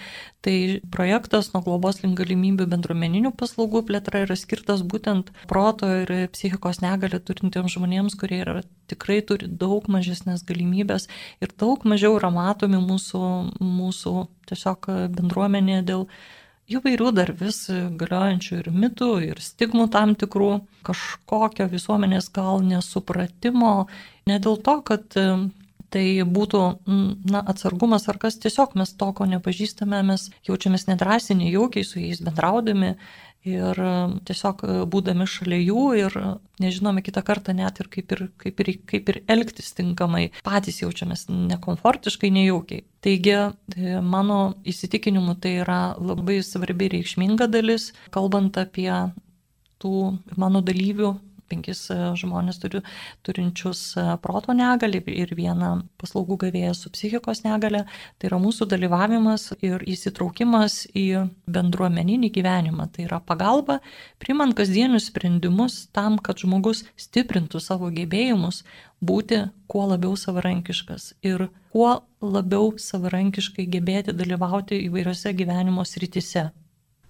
Tai 0.43 0.57
projektas 0.91 1.53
nuo 1.53 1.61
globos 1.63 2.01
link 2.03 2.17
galimybių 2.19 2.67
bendruomeninių 2.73 3.31
paslaugų 3.39 3.85
plėtra 3.87 4.25
yra 4.25 4.35
skirtas 4.35 4.83
būtent 4.83 5.31
proto 5.47 5.87
ir 6.01 6.11
psichikos 6.35 6.83
negalį 6.83 7.23
turintiems 7.23 7.77
žmonėms, 7.77 8.19
kurie 8.19 8.41
yra, 8.43 8.65
tikrai 8.91 9.21
turi 9.23 9.47
daug 9.47 9.87
mažesnės 9.87 10.43
galimybės 10.49 11.07
ir 11.39 11.55
daug 11.63 11.87
mažiau 11.87 12.19
yra 12.19 12.33
matomi 12.35 12.83
mūsų, 12.83 13.23
mūsų 13.63 14.17
tiesiog 14.51 14.91
bendruomenė 15.15 15.85
dėl 15.87 16.09
įvairių 16.73 17.13
dar 17.17 17.33
vis 17.39 17.65
galiojančių 17.71 18.59
ir 18.59 18.71
mitų, 18.75 19.11
ir 19.31 19.41
stigmų 19.43 19.89
tam 19.93 20.15
tikrų, 20.19 20.53
kažkokio 20.87 21.69
visuomenės 21.73 22.31
gal 22.35 22.63
nesupratimo, 22.67 23.75
ne 24.29 24.39
dėl 24.43 24.59
to, 24.67 24.79
kad 24.87 25.19
e, 25.21 25.27
tai 25.93 26.05
būtų 26.25 26.63
na, 27.29 27.43
atsargumas 27.43 28.09
ar 28.09 28.19
kas, 28.23 28.39
tiesiog 28.43 28.77
mes 28.81 28.95
to, 28.97 29.11
ko 29.17 29.29
nepažįstame, 29.29 30.01
mes 30.09 30.31
jaučiamės 30.49 30.89
nedrasiai, 30.89 31.39
nejaukiai 31.43 31.87
su 31.87 32.01
jais 32.01 32.23
bendraudami 32.25 32.97
ir 33.47 33.79
e, 33.79 33.93
tiesiog 34.29 34.63
e, 34.65 34.75
būdami 34.91 35.27
šalia 35.29 35.59
jų 35.61 35.85
ir 35.99 36.17
nežinome 36.63 37.03
kitą 37.05 37.25
kartą 37.27 37.55
net 37.57 37.81
ir 37.83 37.89
kaip 37.93 38.15
ir, 38.15 38.25
kaip 38.39 38.63
ir, 38.63 38.71
kaip 38.89 39.11
ir 39.11 39.21
elgtis 39.31 39.73
tinkamai, 39.79 40.29
patys 40.47 40.83
jaučiamės 40.83 41.27
nekomfortiškai, 41.31 42.31
nejaukiai. 42.35 42.87
Taigi, 43.03 43.35
e, 43.35 43.99
mano 44.01 44.55
įsitikinimu, 44.69 45.37
tai 45.43 45.57
yra 45.65 45.81
labai 45.99 46.41
svarbi 46.47 46.93
reikšminga 46.97 47.51
dalis, 47.51 47.91
kalbant 48.15 48.59
apie 48.63 48.91
tų 49.83 49.97
mano 50.39 50.63
dalyvių 50.63 51.17
penkis 51.53 51.85
e, 51.93 51.99
žmonės 52.19 52.61
turiu, 52.63 52.83
turinčius 53.27 53.83
e, 54.01 54.07
proto 54.25 54.57
negalį 54.57 55.03
ir 55.13 55.35
vieną 55.39 55.73
paslaugų 56.01 56.39
gavėją 56.47 56.75
su 56.79 56.93
psichikos 56.95 57.45
negalė. 57.47 57.85
Tai 58.19 58.31
yra 58.31 58.41
mūsų 58.43 58.69
dalyvavimas 58.73 59.51
ir 59.61 59.85
įsitraukimas 59.93 60.87
į 60.97 61.27
bendruomeninį 61.53 62.33
gyvenimą. 62.35 62.89
Tai 62.95 63.07
yra 63.09 63.21
pagalba, 63.21 63.81
primant 64.23 64.57
kasdienius 64.59 65.11
sprendimus 65.13 65.87
tam, 65.93 66.19
kad 66.19 66.41
žmogus 66.43 66.87
stiprintų 67.01 67.61
savo 67.63 67.93
gebėjimus 67.93 68.63
būti 69.03 69.45
kuo 69.71 69.85
labiau 69.91 70.17
savarankiškas 70.19 71.13
ir 71.27 71.49
kuo 71.75 72.03
labiau 72.23 72.73
savarankiškai 72.79 73.67
gebėti 73.71 74.15
dalyvauti 74.15 74.79
įvairiose 74.87 75.33
gyvenimo 75.35 75.85
srityse. 75.89 76.51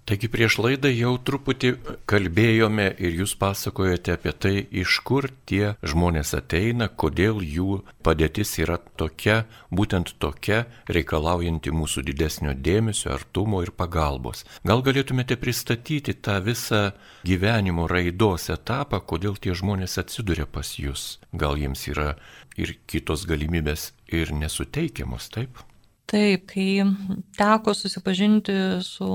Taigi 0.02 0.26
prieš 0.26 0.56
laidą 0.58 0.90
jau 0.90 1.12
truputį 1.22 1.68
kalbėjome 2.10 2.88
ir 2.98 3.20
jūs 3.20 3.36
pasakojate 3.38 4.16
apie 4.16 4.32
tai, 4.34 4.52
iš 4.82 4.96
kur 5.06 5.28
tie 5.46 5.76
žmonės 5.86 6.34
ateina, 6.34 6.88
kodėl 6.90 7.38
jų 7.38 7.76
padėtis 8.02 8.56
yra 8.58 8.80
tokia, 8.98 9.44
būtent 9.70 10.16
tokia, 10.18 10.64
reikalaujanti 10.90 11.70
mūsų 11.70 12.02
didesnio 12.10 12.56
dėmesio, 12.58 13.12
artumo 13.14 13.62
ir 13.62 13.70
pagalbos. 13.78 14.42
Gal 14.66 14.82
galėtumėte 14.82 15.38
pristatyti 15.38 16.18
tą 16.18 16.40
visą 16.42 16.82
gyvenimo 17.22 17.86
raidos 17.86 18.50
etapą, 18.50 18.98
kodėl 19.06 19.38
tie 19.38 19.54
žmonės 19.54 20.00
atsiduria 20.02 20.50
pas 20.50 20.76
jūs? 20.82 21.20
Gal 21.30 21.54
jiems 21.62 21.86
yra 21.94 22.16
ir 22.58 22.74
kitos 22.90 23.22
galimybės 23.30 23.92
ir 24.10 24.34
nesuteikiamos, 24.34 25.30
taip? 25.30 25.62
Taip, 26.10 26.50
kai 26.50 26.82
teko 27.38 27.72
susipažinti 27.72 28.82
su 28.82 29.06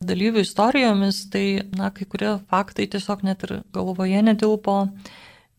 dalyvių 0.00 0.40
istorijomis, 0.40 1.26
tai, 1.32 1.60
na, 1.76 1.90
kai 1.92 2.06
kurie 2.08 2.32
faktai 2.48 2.86
tiesiog 2.88 3.24
net 3.26 3.44
ir 3.44 3.58
galvoje 3.74 4.22
netilpo, 4.24 4.76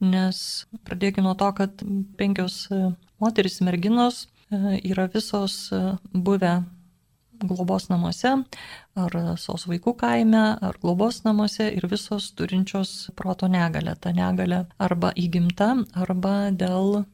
nes 0.02 0.38
pradėkime 0.82 1.28
nuo 1.28 1.36
to, 1.38 1.50
kad 1.54 1.84
penkios 2.18 2.64
e, 2.74 2.80
moteris 3.22 3.60
merginos 3.62 4.24
e, 4.50 4.80
yra 4.80 5.06
visos 5.12 5.68
e, 5.70 5.82
buvę 6.10 6.56
globos 7.42 7.86
namuose, 7.90 8.32
ar 8.98 9.14
sos 9.38 9.68
vaikų 9.70 9.94
kaime, 10.00 10.42
ar 10.58 10.78
globos 10.82 11.22
namuose 11.22 11.68
ir 11.70 11.86
visos 11.90 12.32
turinčios 12.38 13.12
proto 13.18 13.46
negalę. 13.50 13.94
Ta 13.94 14.10
negalė 14.14 14.64
arba 14.82 15.10
įgimta, 15.18 15.70
arba 15.94 16.50
dėl, 16.50 17.04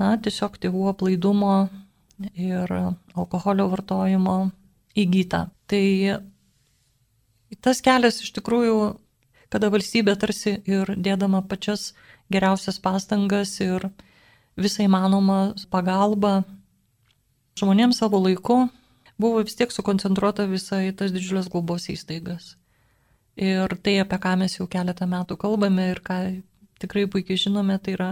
na, 0.00 0.14
tiesiog 0.20 0.60
tėvų 0.60 0.86
aplaidumo 0.92 1.56
ir 2.36 2.76
alkoholio 3.16 3.70
vartojimo 3.72 4.38
įgyta. 5.00 5.46
Tai 5.68 5.84
Tas 7.64 7.80
kelias 7.84 8.20
iš 8.24 8.32
tikrųjų, 8.38 8.78
kada 9.52 9.70
valstybė 9.70 10.16
tarsi 10.20 10.56
ir 10.66 10.94
dėdama 10.96 11.44
pačias 11.48 11.92
geriausias 12.32 12.80
pastangas 12.82 13.52
ir 13.62 13.90
visai 14.56 14.88
manoma 14.90 15.54
pagalba 15.70 16.42
žmonėms 17.58 18.00
savo 18.02 18.18
laiku, 18.24 18.64
buvo 19.20 19.42
vis 19.44 19.54
tiek 19.58 19.70
sukoncentruota 19.70 20.48
visai 20.50 20.88
tas 20.96 21.14
didžiulės 21.14 21.50
globos 21.52 21.88
įstaigas. 21.92 22.54
Ir 23.38 23.70
tai, 23.82 23.98
apie 24.02 24.18
ką 24.22 24.34
mes 24.38 24.58
jau 24.58 24.66
keletą 24.70 25.06
metų 25.10 25.36
kalbame 25.38 25.88
ir 25.90 26.00
ką 26.02 26.18
tikrai 26.82 27.06
puikiai 27.10 27.40
žinome, 27.46 27.78
tai 27.82 27.96
yra 27.96 28.10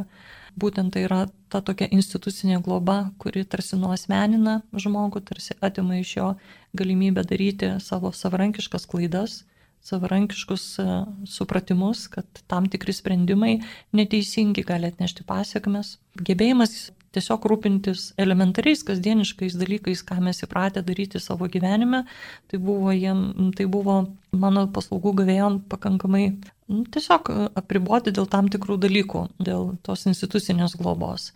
būtent 0.59 0.92
tai 0.92 1.07
yra 1.07 1.22
ta 1.53 1.62
tokia 1.64 1.88
institucinė 1.92 2.61
globa, 2.64 3.12
kuri 3.18 3.44
tarsi 3.48 3.79
nuosmenina 3.81 4.61
žmogų, 4.77 5.22
tarsi 5.25 5.57
atima 5.64 5.98
iš 6.01 6.16
jo 6.18 6.29
galimybę 6.77 7.25
daryti 7.29 7.75
savo 7.81 8.12
savarankiškas 8.12 8.87
klaidas, 8.88 9.42
savarankiškus 9.83 10.66
e, 10.79 10.88
supratimus, 11.27 12.07
kad 12.12 12.42
tam 12.46 12.68
tikri 12.70 12.94
sprendimai 12.94 13.57
neteisingi 13.96 14.64
gali 14.66 14.92
atnešti 14.92 15.27
pasiekmes. 15.27 15.96
Gebėjimas 16.20 16.92
tiesiog 17.12 17.46
rūpintis 17.51 18.12
elementariais 18.20 18.85
kasdieniškais 18.88 19.59
dalykais, 19.61 20.05
ką 20.09 20.20
mes 20.25 20.42
įpratę 20.46 20.85
daryti 20.87 21.20
savo 21.22 21.48
gyvenime, 21.53 22.05
tai 22.51 22.61
buvo, 22.62 22.92
jiem, 22.96 23.53
tai 23.57 23.68
buvo 23.70 24.03
mano 24.33 24.66
paslaugų 24.72 25.12
gavėjom 25.20 25.61
pakankamai 25.72 26.27
nu, 26.72 26.83
tiesiog 26.92 27.29
apriboti 27.59 28.12
dėl 28.14 28.27
tam 28.31 28.48
tikrų 28.53 28.79
dalykų, 28.83 29.22
dėl 29.42 29.75
tos 29.87 30.07
institucinės 30.09 30.77
globos. 30.81 31.31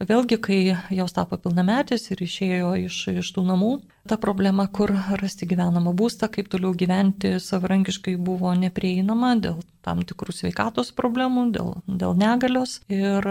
Vėlgi, 0.00 0.40
kai 0.42 0.58
jos 0.94 1.14
tapo 1.16 1.38
pilnametės 1.40 2.08
ir 2.12 2.24
išėjo 2.24 2.74
iš, 2.86 3.00
iš 3.22 3.32
tų 3.36 3.44
namų, 3.50 3.72
ta 4.08 4.16
problema, 4.20 4.66
kur 4.72 4.94
rasti 5.20 5.48
gyvenamą 5.48 5.92
būstą, 5.96 6.30
kaip 6.32 6.48
toliau 6.52 6.72
gyventi 6.72 7.36
savarankiškai 7.42 8.16
buvo 8.16 8.54
neprieinama 8.56 9.34
dėl 9.42 9.60
tam 9.84 10.04
tikrų 10.08 10.34
sveikatos 10.36 10.94
problemų, 10.96 11.50
dėl, 11.56 11.74
dėl 11.86 12.16
negalios. 12.18 12.80
Ir 12.88 13.28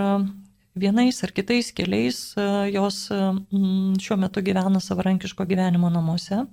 vienais 0.79 1.19
ar 1.25 1.33
kitais 1.35 1.71
keliais 1.75 2.19
jos 2.73 2.97
šiuo 3.09 4.17
metu 4.21 4.43
gyvena 4.45 4.81
savarankiško 4.83 5.45
gyvenimo 5.49 5.91
namuose. 5.93 6.43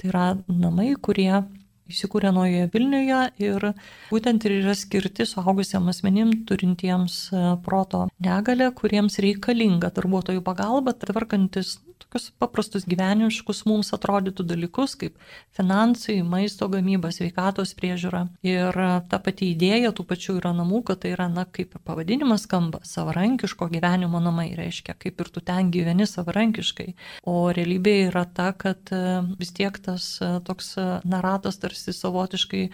Tai 0.00 0.12
yra 0.12 0.26
namai, 0.48 0.94
kurie 1.00 1.42
įsikūrė 1.90 2.30
Naujoje 2.34 2.70
Vilniuje 2.72 3.20
ir 3.42 3.68
būtent 4.10 4.46
ir 4.46 4.56
yra 4.60 4.74
skirti 4.78 5.26
suaugusiam 5.26 5.88
asmenim 5.90 6.32
turintiems 6.48 7.20
proto 7.66 8.06
negalę, 8.22 8.70
kuriems 8.78 9.18
reikalinga 9.22 9.90
darbuotojų 9.96 10.44
pagalba, 10.46 10.94
tvarkantis 10.94 11.78
tokius 12.02 12.30
paprastus 12.40 12.86
gyvenimiškus 12.88 13.64
mums 13.68 13.92
atrodytų 13.96 14.44
dalykus, 14.48 14.96
kaip 15.00 15.18
finansai, 15.56 16.20
maisto 16.26 16.68
gamyba, 16.72 17.12
sveikatos 17.14 17.74
priežiūra. 17.78 18.26
Ir 18.46 18.76
ta 19.10 19.20
pati 19.22 19.50
idėja 19.54 19.92
tų 19.96 20.06
pačių 20.10 20.38
yra 20.40 20.52
namų, 20.56 20.82
kad 20.88 21.02
tai 21.04 21.14
yra, 21.14 21.28
na, 21.32 21.44
kaip 21.44 21.76
pavadinimas 21.86 22.46
skamba, 22.48 22.80
savarankiško 22.86 23.70
gyvenimo 23.72 24.20
namai, 24.22 24.50
reiškia, 24.58 24.96
kaip 25.00 25.20
ir 25.20 25.30
tu 25.32 25.42
ten 25.44 25.70
gyveni 25.74 26.06
savarankiškai. 26.08 26.88
O 27.28 27.48
realybė 27.54 27.96
yra 28.08 28.24
ta, 28.24 28.50
kad 28.56 28.92
e, 28.94 29.02
vis 29.40 29.52
tiek 29.56 29.76
tas 29.84 30.12
e, 30.22 30.30
toks 30.46 30.72
e, 30.80 30.86
naratas 31.08 31.60
tarsi 31.62 31.94
savotiškai 31.96 32.64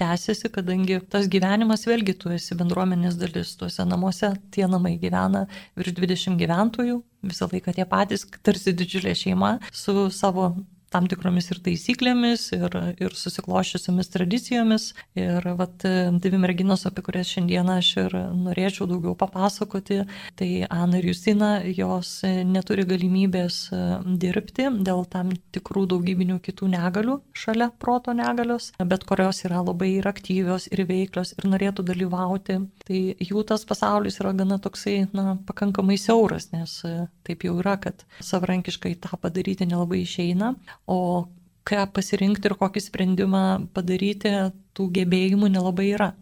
tęsiasi, 0.00 0.50
kadangi 0.54 1.00
tas 1.10 1.28
gyvenimas 1.32 1.86
vėlgi 1.88 2.16
tu 2.20 2.32
esi 2.34 2.56
bendruomenės 2.58 3.18
dalis, 3.20 3.56
tuose 3.60 3.86
namuose 3.88 4.34
tie 4.54 4.66
namai 4.70 4.96
gyvena 5.02 5.46
virš 5.78 5.96
20 5.98 6.40
gyventojų, 6.40 7.00
visą 7.30 7.48
laiką 7.52 7.74
tie 7.76 7.86
patys, 7.88 8.26
tarsi 8.46 8.74
didžiulė 8.76 9.14
šeima 9.18 9.56
su 9.72 10.08
savo 10.14 10.52
tam 10.92 11.08
tikromis 11.10 11.50
ir 11.50 11.60
taisyklėmis, 11.64 12.46
ir, 12.56 12.76
ir 13.02 13.14
susikloščiusiamis 13.18 14.10
tradicijomis. 14.12 14.88
Ir 15.18 15.44
vat, 15.58 15.84
dvi 16.22 16.40
merginos, 16.40 16.86
apie 16.88 17.04
kurias 17.06 17.30
šiandieną 17.34 17.78
aš 17.80 17.90
ir 18.04 18.16
norėčiau 18.46 18.86
daugiau 18.90 19.16
papasakoti, 19.18 20.02
tai 20.38 20.50
Ana 20.70 21.00
ir 21.00 21.10
Justina, 21.10 21.50
jos 21.64 22.20
neturi 22.24 22.86
galimybės 22.88 23.58
e, 23.74 23.80
dirbti 24.22 24.68
dėl 24.86 25.04
tam 25.10 25.32
tikrų 25.54 25.86
daugybinių 25.92 26.38
kitų 26.44 26.70
negalių 26.72 27.18
šalia 27.36 27.70
proto 27.82 28.14
negalios, 28.16 28.72
bet 28.78 29.06
kurios 29.08 29.42
yra 29.46 29.62
labai 29.64 29.96
ir 29.98 30.08
aktyvios, 30.08 30.68
ir 30.70 30.84
veiklios, 30.88 31.34
ir 31.36 31.48
norėtų 31.50 31.86
dalyvauti. 31.90 32.60
Tai 32.86 33.02
jų 33.26 33.44
tas 33.48 33.66
pasaulis 33.68 34.20
yra 34.22 34.32
gana 34.36 34.60
toksai, 34.62 35.06
na, 35.16 35.36
pakankamai 35.48 35.98
siauras, 36.00 36.50
nes 36.54 36.78
e, 36.86 36.94
taip 37.26 37.46
jau 37.46 37.56
yra, 37.60 37.76
kad 37.82 38.06
savarankiškai 38.24 38.96
tą 39.02 39.18
padaryti 39.20 39.68
nelabai 39.68 40.04
išeina 40.04 40.54
o 40.86 41.26
ką 41.66 41.82
pasirinkti 41.92 42.50
ir 42.50 42.54
kokį 42.60 42.82
sprendimą 42.84 43.42
padaryti, 43.74 44.32
tų 44.76 44.88
gebėjimų 45.00 45.50
nelabai 45.56 45.90
yra. 45.94 46.12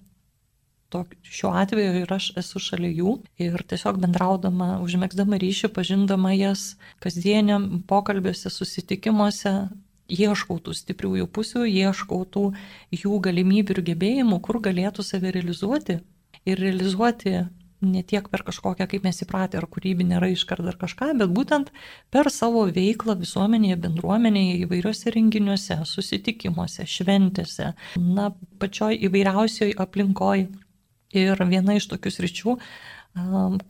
Tok, 0.95 1.11
šiuo 1.27 1.51
atveju 1.59 2.05
ir 2.05 2.13
aš 2.15 2.31
esu 2.39 2.61
šalia 2.63 2.91
jų 2.95 3.17
ir 3.43 3.65
tiesiog 3.71 3.99
bendraudama, 4.03 4.77
užmėgsdama 4.85 5.41
ryšį, 5.43 5.73
pažindama 5.75 6.31
jas 6.37 6.77
kasdieniam 7.03 7.83
pokalbiuose, 7.91 8.53
susitikimuose, 8.53 9.55
ieškau 10.09 10.61
tų 10.63 10.77
stipriųjų 10.79 11.27
pusių, 11.35 11.65
ieškau 11.67 12.23
tų 12.31 12.45
jų 12.95 13.19
galimybių 13.27 13.77
ir 13.77 13.83
gebėjimų, 13.91 14.41
kur 14.45 14.61
galėtų 14.63 15.03
save 15.03 15.35
realizuoti 15.35 15.99
ir 16.45 16.61
realizuoti 16.61 17.41
ne 17.87 18.03
tiek 18.07 18.27
per 18.33 18.45
kažkokią, 18.47 18.87
kaip 18.91 19.05
mes 19.07 19.21
įpratę, 19.25 19.59
ar 19.61 19.67
kūrybinę 19.71 20.21
raišką 20.23 20.57
ar 20.57 20.65
dar 20.69 20.79
kažką, 20.81 21.11
bet 21.21 21.33
būtent 21.37 21.71
per 22.15 22.31
savo 22.33 22.65
veiklą 22.73 23.17
visuomenėje, 23.21 23.79
bendruomenėje, 23.85 24.57
įvairiuose 24.65 25.15
renginiuose, 25.15 25.79
susitikimuose, 25.89 26.89
šventėse, 26.89 27.73
na, 28.01 28.31
pačioj 28.63 28.99
įvairiausioj 29.09 29.77
aplinkoj. 29.85 30.49
Ir 31.15 31.39
viena 31.47 31.77
iš 31.79 31.87
tokių 31.93 32.11
sričių, 32.11 32.57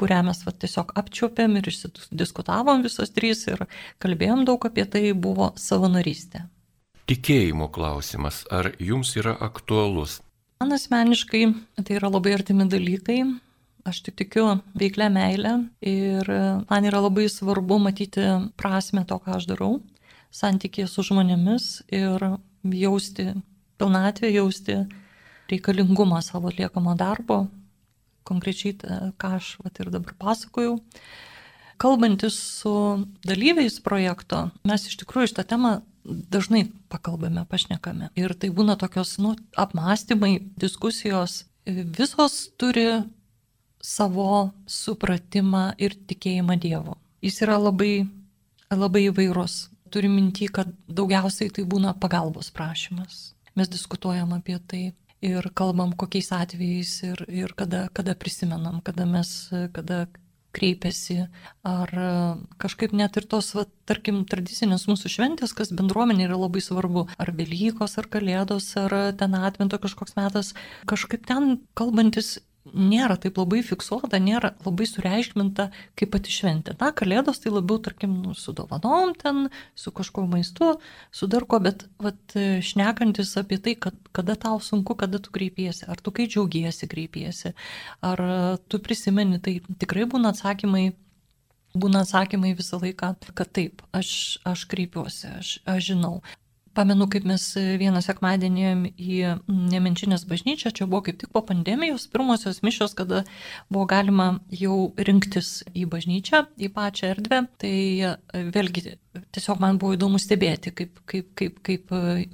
kurią 0.01 0.23
mes 0.25 0.39
va, 0.47 0.53
tiesiog 0.57 0.95
apčiopėm 0.97 1.59
ir 1.61 1.69
diskutavom 2.17 2.85
visos 2.87 3.13
trys 3.13 3.45
ir 3.51 3.67
kalbėjom 4.01 4.47
daug 4.49 4.65
apie 4.65 4.87
tai, 4.89 5.11
buvo 5.13 5.53
savanorystė. 5.61 6.47
Tikėjimo 7.05 7.69
klausimas, 7.69 8.47
ar 8.49 8.73
jums 8.81 9.13
yra 9.21 9.37
aktualus? 9.45 10.23
Man 10.63 10.73
asmeniškai 10.73 11.43
tai 11.85 11.99
yra 11.99 12.09
labai 12.09 12.33
artimi 12.39 12.65
dalykai. 12.73 13.19
Aš 13.85 14.01
tik 14.01 14.17
tikiu 14.17 14.47
veiklę 14.81 15.11
meilę 15.13 15.51
ir 15.85 16.29
man 16.71 16.87
yra 16.89 17.03
labai 17.05 17.27
svarbu 17.29 17.77
matyti 17.85 18.23
prasme 18.57 19.05
to, 19.05 19.19
ką 19.21 19.37
aš 19.37 19.49
darau, 19.51 19.75
santykėje 20.33 20.89
su 20.89 21.05
žmonėmis 21.05 21.67
ir 21.93 22.23
jausti 22.65 23.35
pilnatvę, 23.77 24.31
jausti 24.33 24.79
reikalingumą 25.53 26.23
savo 26.25 26.49
atliekamo 26.49 26.95
darbo, 26.97 27.45
konkrečiai, 28.25 28.79
ką 29.21 29.35
aš 29.39 29.57
vat, 29.61 29.81
ir 29.81 29.91
dabar 29.93 30.17
pasakojau. 30.17 30.79
Kalbantis 31.77 32.39
su 32.63 32.73
dalyviais 33.27 33.81
projekto, 33.85 34.47
mes 34.65 34.87
iš 34.89 34.97
tikrųjų 35.03 35.33
šitą 35.33 35.45
temą 35.51 35.75
dažnai 36.05 36.69
pakalbame, 36.93 37.45
pašnekame. 37.51 38.09
Ir 38.17 38.33
tai 38.39 38.49
būna 38.55 38.79
tokios 38.81 39.17
nu, 39.21 39.35
apmąstymai, 39.61 40.39
diskusijos. 40.61 41.43
Visos 41.67 42.47
turi 42.61 43.03
savo 43.85 44.51
supratimą 44.67 45.75
ir 45.83 45.97
tikėjimą 46.09 46.57
Dievu. 46.61 46.97
Jis 47.25 47.43
yra 47.45 47.59
labai, 47.61 48.07
labai 48.73 49.07
įvairus. 49.11 49.69
Turiu 49.93 50.11
minti, 50.11 50.49
kad 50.51 50.73
daugiausiai 50.89 51.53
tai 51.55 51.67
būna 51.69 51.95
pagalbos 52.01 52.51
prašymas. 52.55 53.35
Mes 53.55 53.71
diskutuojam 53.71 54.33
apie 54.35 54.57
tai 54.59 54.83
ir 55.25 55.49
kalbam 55.57 55.93
kokiais 55.97 56.33
atvejais 56.35 56.97
ir, 57.07 57.25
ir 57.29 57.55
kada, 57.57 57.87
kada 57.95 58.17
prisimenam, 58.19 58.81
kada 58.85 59.07
mes, 59.09 59.31
kada 59.77 60.07
kreipiasi, 60.55 61.27
ar 61.67 61.91
kažkaip 62.63 62.95
net 62.95 63.17
ir 63.19 63.27
tos, 63.31 63.51
va, 63.57 63.65
tarkim, 63.89 64.23
tradicinės 64.31 64.87
mūsų 64.91 65.11
šventės, 65.17 65.55
kas 65.57 65.73
bendruomenė 65.75 66.29
yra 66.29 66.39
labai 66.39 66.63
svarbu, 66.63 67.09
ar 67.19 67.33
Velykos, 67.35 67.97
ar 67.99 68.09
Kalėdos, 68.13 68.69
ar 68.79 68.95
ten 69.19 69.35
atminto 69.41 69.81
kažkoks 69.83 70.15
metas, 70.19 70.53
kažkaip 70.91 71.27
ten 71.27 71.59
kalbantis 71.79 72.37
nėra 72.73 73.17
taip 73.21 73.37
labai 73.39 73.61
fiksuota, 73.67 74.19
nėra 74.23 74.55
labai 74.65 74.87
sureiškinta 74.89 75.69
kaip 75.99 76.13
pati 76.15 76.33
šventė. 76.33 76.75
Na, 76.81 76.91
kalėdos 76.97 77.43
tai 77.43 77.53
labiau, 77.53 77.79
tarkim, 77.83 78.17
nu, 78.25 78.35
su 78.39 78.55
dovanom 78.57 79.13
ten, 79.21 79.49
su 79.77 79.93
kažkuo 79.95 80.25
maistu, 80.31 80.75
su 81.13 81.29
dar 81.31 81.47
ko, 81.49 81.61
bet 81.65 81.87
vat, 82.03 82.37
šnekantis 82.65 83.35
apie 83.41 83.61
tai, 83.63 83.77
kad, 83.77 83.97
kada 84.17 84.39
tau 84.41 84.61
sunku, 84.65 84.97
kada 84.99 85.21
tu 85.21 85.35
kreipiesi, 85.35 85.85
ar 85.91 86.01
tu 86.01 86.15
kai 86.15 86.29
džiaugiesi 86.31 86.89
kreipiesi, 86.91 87.55
ar 88.05 88.25
tu 88.69 88.81
prisimeni, 88.81 89.41
tai 89.45 89.59
tikrai 89.81 90.09
būna 90.11 90.33
atsakymai 90.35 90.93
būna 91.75 92.05
atsakymai 92.05 92.55
visą 92.55 92.79
laiką, 92.79 93.15
kad 93.35 93.51
taip, 93.51 93.83
aš, 93.91 94.39
aš 94.47 94.63
kreipiuosi, 94.71 95.27
aš, 95.41 95.57
aš 95.67 95.91
žinau. 95.91 96.21
Pamenu, 96.75 97.07
kaip 97.11 97.27
mes 97.29 97.43
vieną 97.79 98.01
sekmadienį 98.03 98.65
į 98.99 99.19
Nemenčinės 99.47 100.25
bažnyčią, 100.27 100.73
čia 100.75 100.89
buvo 100.91 101.05
kaip 101.07 101.21
tik 101.21 101.31
po 101.35 101.45
pandemijos, 101.47 102.09
pirmosios 102.11 102.63
mišios, 102.67 102.97
kada 102.99 103.23
buvo 103.71 103.87
galima 103.91 104.41
jau 104.51 104.91
rinktis 104.99 105.61
į 105.71 105.87
bažnyčią, 105.93 106.45
į 106.59 106.71
pačią 106.75 107.13
erdvę. 107.15 107.45
Tai 107.63 107.75
vėlgi 108.55 108.97
tiesiog 109.35 109.61
man 109.63 109.79
buvo 109.79 109.95
įdomu 109.95 110.19
stebėti, 110.19 110.73
kaip, 110.75 110.99
kaip, 111.11 111.31
kaip, 111.39 111.61
kaip, 111.67 111.93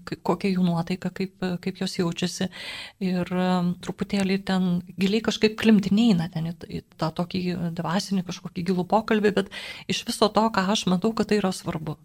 kaip, 0.08 0.22
kokia 0.26 0.52
jų 0.54 0.64
nuotaika, 0.64 1.10
kaip, 1.14 1.36
kaip 1.64 1.82
jos 1.82 1.98
jaučiasi. 1.98 2.48
Ir 3.04 3.32
truputėlį 3.84 4.38
ten 4.48 4.70
giliai 4.96 5.24
kažkaip 5.26 5.58
klimti 5.60 5.92
neina 5.94 6.30
ten 6.32 6.48
į, 6.52 6.54
į 6.80 6.82
tą 7.00 7.10
tokį 7.20 7.42
dvasinį 7.76 8.24
kažkokį 8.28 8.64
gilų 8.70 8.86
pokalbį, 8.90 9.34
bet 9.36 9.52
iš 9.90 10.04
viso 10.08 10.30
to, 10.32 10.46
ką 10.54 10.66
aš 10.72 10.86
matau, 10.92 11.12
kad 11.16 11.30
tai 11.30 11.40
yra 11.42 11.52
svarbu. 11.54 11.98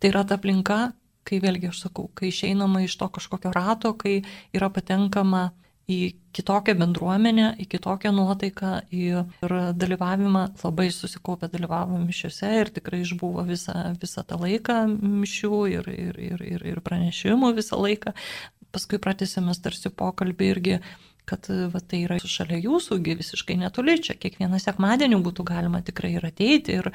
Tai 0.00 0.10
yra 0.10 0.24
ta 0.26 0.38
aplinka, 0.40 0.80
kai 1.28 1.40
vėlgi 1.42 1.70
aš 1.70 1.86
sakau, 1.86 2.08
kai 2.14 2.30
išeinama 2.32 2.84
iš 2.86 2.96
to 3.00 3.08
kažkokio 3.16 3.52
rato, 3.54 3.94
kai 3.98 4.20
yra 4.54 4.70
patenkama 4.72 5.50
į 5.90 5.98
kitokią 6.32 6.74
bendruomenę, 6.78 7.48
į 7.60 7.66
kitokią 7.74 8.12
nuotaiką 8.14 8.70
ir 8.94 9.54
dalyvavimą, 9.76 10.44
labai 10.62 10.88
susikaupę 10.94 11.50
dalyvavome 11.52 12.06
mišiuose 12.06 12.52
ir 12.60 12.70
tikrai 12.72 13.02
išbuvo 13.04 13.44
visą, 13.48 13.74
visą 14.00 14.24
tą 14.28 14.38
laiką 14.40 14.78
mišių 15.02 15.62
ir, 15.72 15.90
ir, 15.92 16.20
ir, 16.30 16.44
ir, 16.54 16.66
ir 16.72 16.82
pranešimų 16.86 17.52
visą 17.58 17.80
laiką. 17.82 18.14
Paskui 18.72 19.00
pratėsime 19.02 19.52
tarsi 19.60 19.90
pokalbį 19.92 20.52
irgi 20.54 20.78
kad 21.24 21.46
va, 21.48 21.80
tai 21.80 22.02
yra 22.06 22.18
šalia 22.18 22.58
jūsų, 22.64 22.98
visiškai 23.02 23.54
netoli, 23.60 23.94
čia 24.02 24.16
kiekvieną 24.18 24.58
sekmadienį 24.62 25.20
būtų 25.22 25.44
galima 25.46 25.82
tikrai 25.84 26.14
ir 26.16 26.26
ateiti 26.26 26.78
ir, 26.80 26.88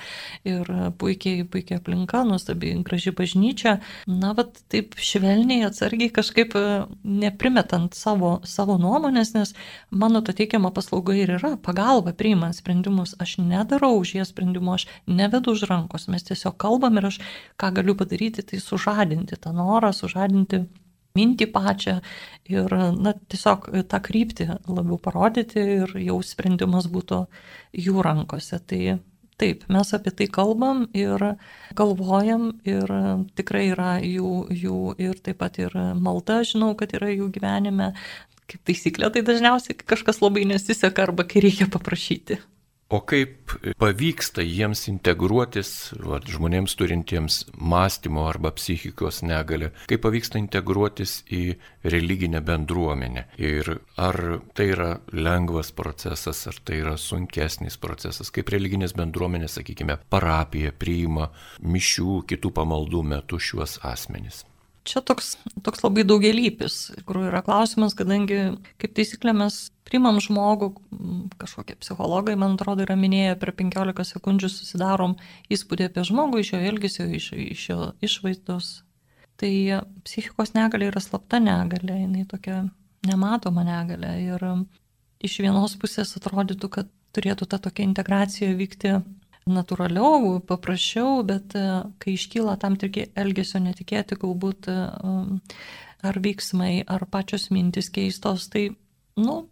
ir 0.47 0.71
puikiai, 0.99 1.45
puikiai 1.47 1.79
aplinka, 1.79 2.23
nuostabi, 2.27 2.73
graži 2.85 3.13
bažnyčia. 3.15 3.77
Na, 4.11 4.33
va, 4.37 4.47
taip 4.71 4.97
švelniai, 4.99 5.63
atsargiai 5.67 6.11
kažkaip 6.13 6.55
neprimetant 7.03 7.95
savo, 7.97 8.37
savo 8.47 8.77
nuomonės, 8.81 9.33
nes 9.37 9.53
mano 9.91 10.21
ta 10.21 10.35
teikiama 10.37 10.73
paslauga 10.75 11.15
ir 11.15 11.37
yra 11.37 11.55
pagalba 11.63 12.13
priimant 12.17 12.57
sprendimus. 12.57 13.15
Aš 13.23 13.37
nedarau 13.39 13.95
už 14.01 14.17
jie 14.17 14.27
sprendimų, 14.27 14.75
aš 14.75 14.87
nevedu 15.07 15.55
už 15.55 15.67
rankos, 15.71 16.09
mes 16.11 16.27
tiesiog 16.27 16.59
kalbam 16.59 16.99
ir 16.99 17.09
aš 17.13 17.21
ką 17.59 17.71
galiu 17.79 17.95
padaryti, 17.95 18.43
tai 18.43 18.59
sužadinti 18.63 19.39
tą 19.39 19.55
norą, 19.55 19.93
sužadinti 19.95 20.65
mintį 21.17 21.49
pačią 21.53 21.97
ir, 22.51 22.73
na, 22.97 23.13
tiesiog 23.31 23.69
tą 23.91 23.99
kryptį 24.03 24.49
labiau 24.69 24.99
parodyti 25.01 25.63
ir 25.81 25.93
jau 26.05 26.17
sprendimas 26.25 26.89
būtų 26.91 27.25
jų 27.87 28.03
rankose. 28.05 28.59
Tai 28.67 28.81
taip, 29.37 29.65
mes 29.69 29.93
apie 29.93 30.13
tai 30.17 30.27
kalbam 30.33 30.85
ir 30.97 31.23
galvojam 31.77 32.49
ir 32.67 32.91
tikrai 33.37 33.67
yra 33.73 33.91
jų, 34.01 34.33
jų 34.63 34.81
ir 35.01 35.21
taip 35.23 35.41
pat 35.43 35.59
ir 35.61 35.73
malda, 35.97 36.41
žinau, 36.47 36.73
kad 36.79 36.95
yra 36.97 37.11
jų 37.13 37.31
gyvenime. 37.35 37.93
Kaip 38.47 38.61
taisyklė, 38.63 39.09
tai 39.11 39.25
dažniausiai 39.27 39.75
kažkas 39.75 40.21
labai 40.23 40.45
nesiseka 40.47 41.03
arba 41.03 41.25
kai 41.27 41.43
reikia 41.43 41.67
paprašyti. 41.67 42.39
O 42.89 43.01
kaip 43.03 43.51
pavyksta 43.75 44.43
jiems 44.47 44.85
integruotis, 44.87 45.71
va, 46.07 46.21
žmonėms 46.23 46.77
turintiems 46.79 47.41
mąstymo 47.59 48.23
arba 48.29 48.53
psichikos 48.55 49.19
negalę, 49.27 49.73
kaip 49.91 50.05
pavyksta 50.05 50.39
integruotis 50.39 51.17
į 51.27 51.41
religinę 51.83 52.39
bendruomenę? 52.47 53.25
Ir 53.43 53.73
ar 53.99 54.21
tai 54.55 54.71
yra 54.71 54.89
lengvas 55.11 55.73
procesas, 55.75 56.45
ar 56.47 56.63
tai 56.63 56.79
yra 56.85 56.95
sunkesnis 56.95 57.75
procesas, 57.75 58.31
kaip 58.31 58.55
religinės 58.55 58.95
bendruomenės, 58.95 59.59
sakykime, 59.59 59.99
parapija 60.07 60.71
priima 60.71 61.27
mišių, 61.67 62.21
kitų 62.31 62.55
pamaldų 62.55 63.03
metu 63.15 63.41
šiuos 63.49 63.81
asmenys? 63.83 64.45
Čia 64.87 65.01
toks, 65.03 65.35
toks 65.65 65.83
labai 65.83 66.05
daugelypis, 66.07 66.75
kur 67.07 67.19
yra 67.27 67.41
klausimas, 67.43 67.95
kadangi 67.97 68.37
kaip 68.79 68.93
taisyklė 68.95 69.33
mes 69.35 69.57
priimam 69.87 70.19
žmogų, 70.23 70.69
kažkokie 71.41 71.75
psichologai, 71.81 72.37
man 72.39 72.55
atrodo, 72.55 72.85
yra 72.85 72.95
minėję, 72.99 73.35
per 73.41 73.51
15 73.57 74.07
sekundžių 74.13 74.49
susidarom 74.51 75.17
įspūdį 75.51 75.89
apie 75.89 76.05
žmogų 76.07 76.43
iš 76.43 76.53
jo 76.53 76.61
elgesio, 76.71 77.07
iš, 77.19 77.31
iš 77.35 77.65
jo 77.71 77.79
išvaizdos. 78.03 78.71
Tai 79.37 79.51
psichikos 80.07 80.55
negalė 80.55 80.89
yra 80.89 81.03
slapta 81.03 81.39
negalė, 81.43 82.01
jinai 82.05 82.23
tokia 82.29 82.63
nematoma 83.07 83.67
negalė. 83.67 84.15
Ir 84.23 84.47
iš 85.27 85.39
vienos 85.43 85.75
pusės 85.79 86.15
atrodytų, 86.17 86.71
kad 86.73 86.91
turėtų 87.15 87.47
ta 87.49 87.59
tokia 87.61 87.85
integracija 87.87 88.55
vykti 88.57 88.97
natūraliau, 89.51 90.37
paprasčiau, 90.47 91.21
bet 91.27 91.55
e, 91.57 91.65
kai 92.03 92.15
iškyla 92.17 92.57
tam 92.61 92.77
tikri 92.79 93.07
elgesio 93.17 93.61
netikėti, 93.63 94.19
galbūt 94.21 94.69
e, 94.71 94.77
ar 96.07 96.19
veiksmai, 96.23 96.81
ar 96.87 97.07
pačios 97.11 97.49
mintis 97.53 97.89
keistos, 97.93 98.47
tai, 98.53 98.69
nu, 99.19 99.43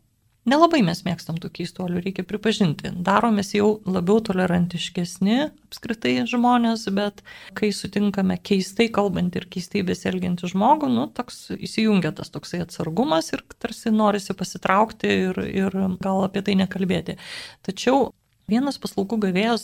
nelabai 0.49 0.81
mes 0.85 1.01
mėgstam 1.05 1.37
tų 1.41 1.49
keistuolių, 1.59 2.01
reikia 2.05 2.25
pripažinti. 2.27 2.91
Daromės 3.05 3.53
jau 3.55 3.79
labiau 3.89 4.21
tolerantiškesni 4.25 5.37
apskritai 5.49 6.15
žmonės, 6.29 6.85
bet 6.95 7.23
kai 7.57 7.71
sutinkame 7.75 8.37
keistai 8.45 8.87
kalbant 8.93 9.35
ir 9.37 9.47
keistai 9.51 9.83
besielgiantį 9.87 10.51
žmogų, 10.53 10.91
nu, 10.93 11.07
toks 11.15 11.49
įsijungia 11.55 12.13
tas 12.15 12.31
toksai 12.33 12.61
atsargumas 12.65 13.33
ir 13.33 13.43
tarsi 13.57 13.93
norisi 13.93 14.37
pasitraukti 14.37 15.17
ir, 15.29 15.41
ir 15.49 15.81
gal 16.03 16.27
apie 16.27 16.45
tai 16.45 16.57
nekalbėti. 16.61 17.17
Tačiau 17.65 18.11
Vienas 18.45 18.77
paslaugų 18.77 19.17
gavėjas, 19.23 19.63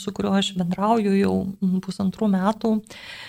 su 0.00 0.12
kuriuo 0.16 0.32
aš 0.38 0.54
bendrauju 0.56 1.12
jau 1.18 1.32
pusantrų 1.84 2.30
metų, 2.32 2.70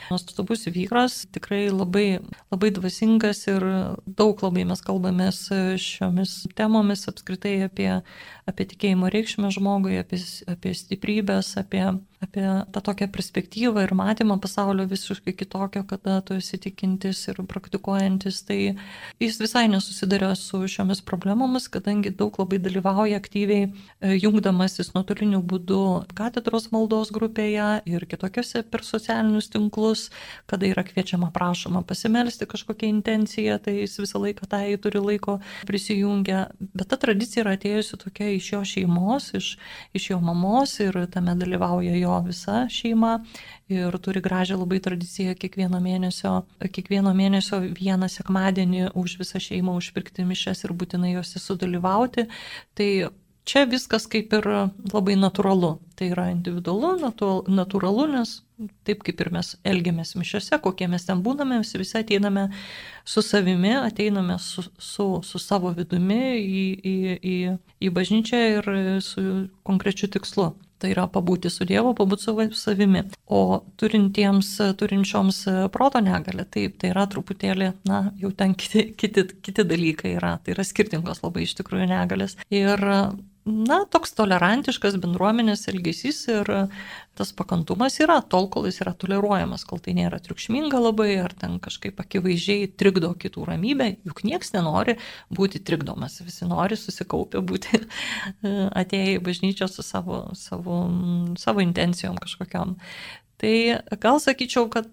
nuostabus 0.08 0.64
vyras, 0.72 1.26
tikrai 1.36 1.66
labai, 1.74 2.22
labai 2.54 2.72
dvasingas 2.78 3.44
ir 3.52 3.66
daug 4.08 4.40
labai 4.46 4.64
mes 4.70 4.84
kalbamės 4.88 5.42
šiomis 5.84 6.38
temomis 6.56 7.04
apskritai 7.12 7.58
apie, 7.68 7.90
apie 8.48 8.66
tikėjimo 8.72 9.10
reikšmę 9.12 9.50
žmogui, 9.52 9.98
apie, 10.00 10.20
apie 10.48 10.72
stiprybės, 10.78 11.52
apie, 11.60 11.82
apie 12.24 12.46
tą 12.72 12.82
tokią 12.82 13.10
perspektyvą 13.12 13.84
ir 13.84 13.94
matymą 13.98 14.38
pasaulio 14.40 14.86
visiškai 14.88 15.34
kitokio, 15.36 15.84
kada 15.88 16.22
tu 16.26 16.38
esi 16.40 16.60
tikintis 16.64 17.26
ir 17.28 17.42
praktikuojantis, 17.50 18.40
tai 18.48 18.60
jis 19.20 19.40
visai 19.42 19.66
nesusidarė 19.72 20.32
su 20.40 20.62
šiomis 20.64 21.04
problemomis, 21.04 21.68
kadangi 21.74 22.14
daug 22.16 22.40
labai 22.40 22.62
dalyvauja 22.64 23.20
aktyviai 23.20 23.68
e, 23.68 24.16
jungdamasis 24.16 24.94
nuotoliniu 24.96 25.44
būdu 25.44 25.82
katedros 26.18 26.70
maldos 26.72 27.12
grupėje 27.16 27.68
ir 27.90 28.08
kitokiose 28.08 28.64
per 28.72 28.86
socialinius 28.88 29.52
tinklus, 29.52 30.08
kada 30.48 30.72
yra 30.72 30.86
kviečiama 30.88 31.34
prašoma 31.36 31.84
pasimelsti 31.84 32.48
kažkokią 32.48 32.88
intenciją, 32.96 33.60
tai 33.60 33.82
jis 33.82 34.00
visą 34.00 34.24
laiką 34.24 34.48
tai 34.48 34.64
turi 34.80 35.04
laiko 35.04 35.40
prisijungia. 35.68 36.48
Bet 36.64 36.88
ta 36.94 37.02
tradicija 37.02 37.44
yra 37.44 37.58
atėjusi 37.60 38.00
tokia 38.00 38.37
iš 38.38 38.52
jo 38.54 38.62
šeimos, 38.66 39.32
iš, 39.38 39.52
iš 39.98 40.10
jo 40.12 40.20
mamos 40.24 40.78
ir 40.84 40.98
tame 41.14 41.36
dalyvauja 41.40 41.96
jo 42.00 42.18
visa 42.26 42.64
šeima 42.72 43.18
ir 43.72 43.98
turi 44.00 44.22
gražią 44.24 44.58
labai 44.62 44.80
tradiciją 44.84 45.36
kiekvieno 45.36 45.82
mėnesio, 45.84 46.34
kiekvieno 46.72 47.14
mėnesio 47.18 47.60
vieną 47.68 48.10
sekmadienį 48.12 48.92
už 48.96 49.18
visą 49.22 49.42
šeimą 49.44 49.76
užpirkti 49.82 50.26
mišes 50.28 50.64
ir 50.64 50.76
būtinai 50.78 51.16
juose 51.18 51.42
sudalyvauti. 51.44 52.28
Tai 52.78 52.92
čia 53.48 53.66
viskas 53.70 54.08
kaip 54.12 54.34
ir 54.36 54.48
labai 54.94 55.16
natūralu. 55.20 55.78
Tai 55.98 56.12
yra 56.12 56.28
individualu, 56.30 56.98
natūralu, 57.50 58.04
nes 58.12 58.36
taip 58.86 59.02
kaip 59.06 59.22
ir 59.24 59.32
mes 59.34 59.56
elgiamės 59.66 60.14
mišiose, 60.18 60.60
kokie 60.62 60.86
mes 60.92 61.08
ten 61.08 61.24
būname, 61.26 61.58
mes 61.64 61.74
visi 61.78 61.98
ateiname 61.98 62.48
su 63.08 63.24
savimi, 63.26 63.74
ateiname 63.80 64.38
su, 64.42 64.66
su, 64.78 65.08
su 65.26 65.42
savo 65.42 65.74
vidumi 65.78 66.22
į, 66.38 66.64
į, 66.78 66.96
į, 67.18 67.36
į 67.82 67.92
bažnyčią 67.98 68.46
ir 68.60 68.72
su 69.06 69.26
konkrečiu 69.68 70.10
tikslu. 70.14 70.52
Tai 70.78 70.92
yra 70.94 71.08
pabūti 71.10 71.50
su 71.50 71.66
Dievu, 71.66 71.96
pabūti 71.98 72.28
su 72.28 72.50
savimi. 72.60 73.02
O 73.34 73.64
turintiems, 73.82 74.52
turinčioms 74.78 75.40
proto 75.74 76.02
negalę, 76.06 76.46
taip, 76.54 76.76
tai 76.82 76.92
yra 76.92 77.08
truputėlį, 77.10 77.72
na, 77.90 78.04
jau 78.22 78.30
ten 78.38 78.54
kiti, 78.54 78.92
kiti, 78.94 79.26
kiti 79.42 79.66
dalykai 79.66 80.14
yra. 80.20 80.36
Tai 80.44 80.54
yra 80.54 80.66
skirtingos 80.68 81.24
labai 81.26 81.48
iš 81.48 81.56
tikrųjų 81.58 81.90
negalės. 81.90 82.38
Ir 82.54 82.86
na, 83.48 83.82
toks 83.90 84.12
tolerantiškas 84.18 84.98
bendruomenės 85.02 85.68
elgesys 85.72 86.20
ir 86.32 86.50
tas 87.18 87.32
pakantumas 87.34 87.96
yra, 88.04 88.20
tol 88.22 88.50
kol 88.54 88.68
jis 88.68 88.82
yra 88.84 88.94
toleruojamas, 89.00 89.64
kol 89.68 89.82
tai 89.84 89.96
nėra 89.98 90.20
triukšminga 90.24 90.82
labai 90.82 91.10
ar 91.24 91.34
ten 91.38 91.58
kažkaip 91.64 91.98
akivaizdžiai 92.04 92.68
trikdo 92.78 93.14
kitų 93.18 93.48
ramybę, 93.50 93.90
juk 94.06 94.22
nieks 94.28 94.54
nenori 94.54 94.98
būti 95.34 95.64
trikdomas, 95.66 96.20
visi 96.26 96.50
nori 96.50 96.78
susikaupę 96.78 97.42
būti 97.42 97.82
atėję 98.84 99.18
į 99.18 99.24
bažnyčią 99.26 99.70
su 99.72 99.86
savo, 99.86 100.28
savo, 100.38 100.84
savo 101.40 101.66
intencijom 101.66 102.20
kažkokiam. 102.22 102.78
Tai 103.38 103.78
gal 104.02 104.18
sakyčiau, 104.18 104.66
kad 104.74 104.88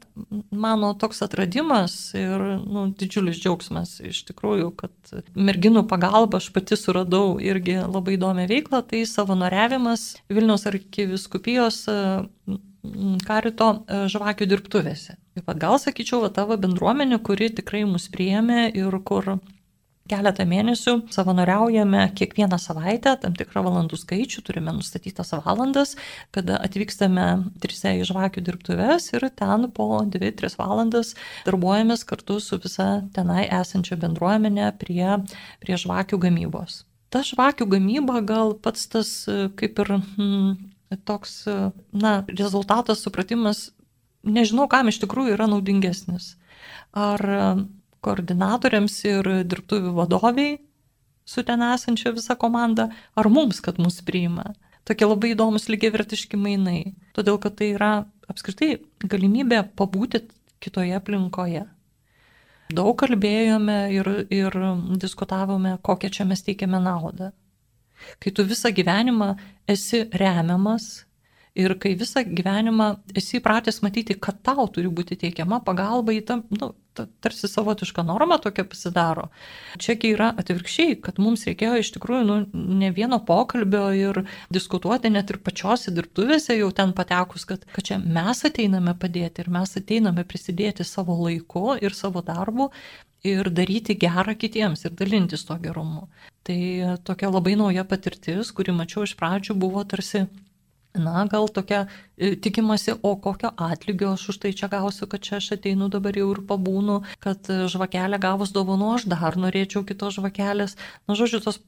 mano 0.53 0.91
toks 1.01 1.23
atradimas 1.25 1.95
ir 2.19 2.43
nu, 2.61 2.91
didžiulis 2.93 3.39
džiaugsmas 3.41 3.95
iš 4.05 4.21
tikrųjų, 4.29 4.69
kad 4.77 5.15
merginų 5.33 5.87
pagalba 5.89 6.43
aš 6.43 6.51
pati 6.53 6.77
suradau 6.77 7.39
irgi 7.41 7.79
labai 7.81 8.19
įdomią 8.19 8.45
veiklą, 8.51 8.83
tai 8.91 9.07
savanoriavimas 9.09 10.11
Vilniaus 10.29 10.69
arkiviskupijos 10.69 11.81
karito 13.25 13.71
žvakių 14.13 14.49
dirbtuvėse. 14.51 15.17
Taip 15.35 15.49
pat 15.49 15.63
gal 15.63 15.81
sakyčiau, 15.81 16.21
va 16.27 16.29
tavo 16.29 16.59
bendruomenė, 16.61 17.23
kuri 17.25 17.49
tikrai 17.49 17.87
mus 17.89 18.11
priėmė 18.13 18.69
ir 18.77 19.01
kur 19.09 19.39
keletą 20.11 20.45
mėnesių 20.49 20.95
savanoriaujame 21.15 22.03
kiekvieną 22.19 22.59
savaitę, 22.61 23.15
tam 23.23 23.37
tikrą 23.39 23.63
valandų 23.65 23.97
skaičių, 24.03 24.43
turime 24.45 24.75
nustatytas 24.77 25.33
valandas, 25.47 25.95
kada 26.35 26.59
atvykstame 26.67 27.27
trise 27.63 27.95
į 28.01 28.05
žvakių 28.11 28.45
dirbtuves 28.45 29.09
ir 29.15 29.29
ten 29.33 29.71
po 29.73 30.03
2-3 30.05 30.59
valandas 30.61 31.15
darbuojamės 31.47 32.05
kartu 32.09 32.37
su 32.45 32.61
visa 32.61 32.89
tenai 33.17 33.47
esančia 33.49 33.97
bendruomenė 34.01 34.75
prie, 34.81 35.23
prie 35.65 35.79
žvakių 35.81 36.21
gamybos. 36.27 36.83
Ta 37.09 37.23
žvakių 37.25 37.69
gamyba 37.73 38.21
gal 38.27 38.53
pats 38.61 38.91
tas 38.93 39.15
kaip 39.57 39.81
ir 39.81 39.95
hmm, 39.97 40.59
toks, 41.09 41.45
na, 41.97 42.19
rezultatas, 42.29 43.01
supratimas, 43.01 43.71
nežinau, 44.21 44.69
kam 44.69 44.93
iš 44.93 45.01
tikrųjų 45.01 45.39
yra 45.39 45.49
naudingesnis. 45.49 46.35
Ar 46.93 47.25
koordinatoriams 48.05 49.01
ir 49.09 49.31
dirbtuvių 49.49 49.95
vadoviai 49.97 50.59
su 51.25 51.43
ten 51.43 51.63
esančia 51.65 52.13
visa 52.13 52.37
komanda, 52.37 52.91
ar 53.17 53.29
mums, 53.33 53.61
kad 53.65 53.79
mus 53.81 54.03
priima. 54.05 54.53
Tokie 54.85 55.09
labai 55.09 55.33
įdomus 55.33 55.71
lygiai 55.73 55.95
vertiški 55.95 56.37
mainai. 56.37 56.93
Todėl, 57.17 57.39
kad 57.41 57.57
tai 57.57 57.71
yra 57.73 57.93
apskritai 58.29 58.77
galimybė 59.01 59.63
pabūti 59.79 60.21
kitoje 60.61 60.93
aplinkoje. 60.99 61.65
Daug 62.75 62.93
kalbėjome 63.01 63.79
ir, 63.93 64.11
ir 64.33 64.59
diskutavome, 65.01 65.77
kokią 65.85 66.11
čia 66.13 66.29
mes 66.29 66.45
teikiame 66.45 66.81
naudą. 66.85 67.33
Kai 68.21 68.33
tu 68.37 68.45
visą 68.45 68.73
gyvenimą 68.75 69.35
esi 69.71 70.05
remiamas 70.13 71.05
Ir 71.55 71.77
kai 71.79 71.93
visą 71.95 72.25
gyvenimą 72.27 72.89
esi 73.15 73.39
įpratęs 73.39 73.79
matyti, 73.85 74.17
kad 74.19 74.41
tau 74.43 74.65
turi 74.75 74.89
būti 74.91 75.15
teikiama 75.21 75.61
pagalba 75.63 76.11
į 76.11 76.25
tam, 76.27 76.43
nu, 76.51 76.73
tarsi 77.23 77.47
savotiška 77.51 78.03
norma 78.03 78.41
tokia 78.43 78.65
pasidaro. 78.67 79.29
Čiagi 79.79 80.11
yra 80.17 80.33
atvirkščiai, 80.41 80.97
kad 81.05 81.21
mums 81.23 81.47
reikėjo 81.47 81.79
iš 81.79 81.93
tikrųjų 81.95 82.25
nu, 82.27 82.39
ne 82.83 82.91
vieno 82.97 83.21
pokalbio 83.29 83.85
ir 83.95 84.21
diskutuoti 84.55 85.13
net 85.15 85.31
ir 85.31 85.39
pačiose 85.47 85.95
dirbtuvėse 85.95 86.59
jau 86.59 86.73
ten 86.75 86.95
patekus, 86.97 87.47
kad, 87.47 87.63
kad 87.71 87.87
čia 87.87 88.01
mes 88.03 88.43
ateiname 88.51 88.97
padėti 88.99 89.45
ir 89.45 89.55
mes 89.55 89.79
ateiname 89.79 90.27
prisidėti 90.27 90.87
savo 90.87 91.21
laiku 91.23 91.77
ir 91.79 91.95
savo 91.95 92.23
darbu 92.27 92.73
ir 93.25 93.49
daryti 93.51 93.95
gerą 93.95 94.35
kitiems 94.37 94.85
ir 94.85 94.99
dalintis 94.99 95.47
to 95.49 95.57
gerumu. 95.63 96.09
Tai 96.45 96.59
tokia 97.07 97.31
labai 97.31 97.55
nauja 97.57 97.87
patirtis, 97.89 98.51
kuri 98.53 98.75
mačiau 98.77 99.07
iš 99.07 99.15
pradžių, 99.17 99.57
buvo 99.57 99.87
tarsi 99.89 100.27
Na, 100.95 101.25
gal 101.27 101.49
tokia 101.51 101.87
e, 102.17 102.37
tikimasi, 102.39 102.93
o 103.03 103.17
kokio 103.19 103.51
atlygio 103.59 104.13
aš 104.15 104.29
už 104.31 104.37
tai 104.45 104.53
čia 104.55 104.69
gausiu, 104.71 105.09
kad 105.11 105.25
čia 105.27 105.41
aš 105.41 105.57
ateinu 105.57 105.89
dabar 105.91 106.15
jau 106.15 106.29
ir 106.31 106.41
pabūnu, 106.47 107.01
kad 107.19 107.51
e, 107.51 107.65
žvakelę 107.73 108.21
gavus 108.23 108.55
dovanu 108.55 108.93
aš 108.95 109.09
dar 109.11 109.35
norėčiau 109.35 109.83
kitos 109.89 110.21
žvakelės. 110.21 110.77
Na, 111.09 111.19
žodžiu, 111.19 111.43
tos 111.43 111.59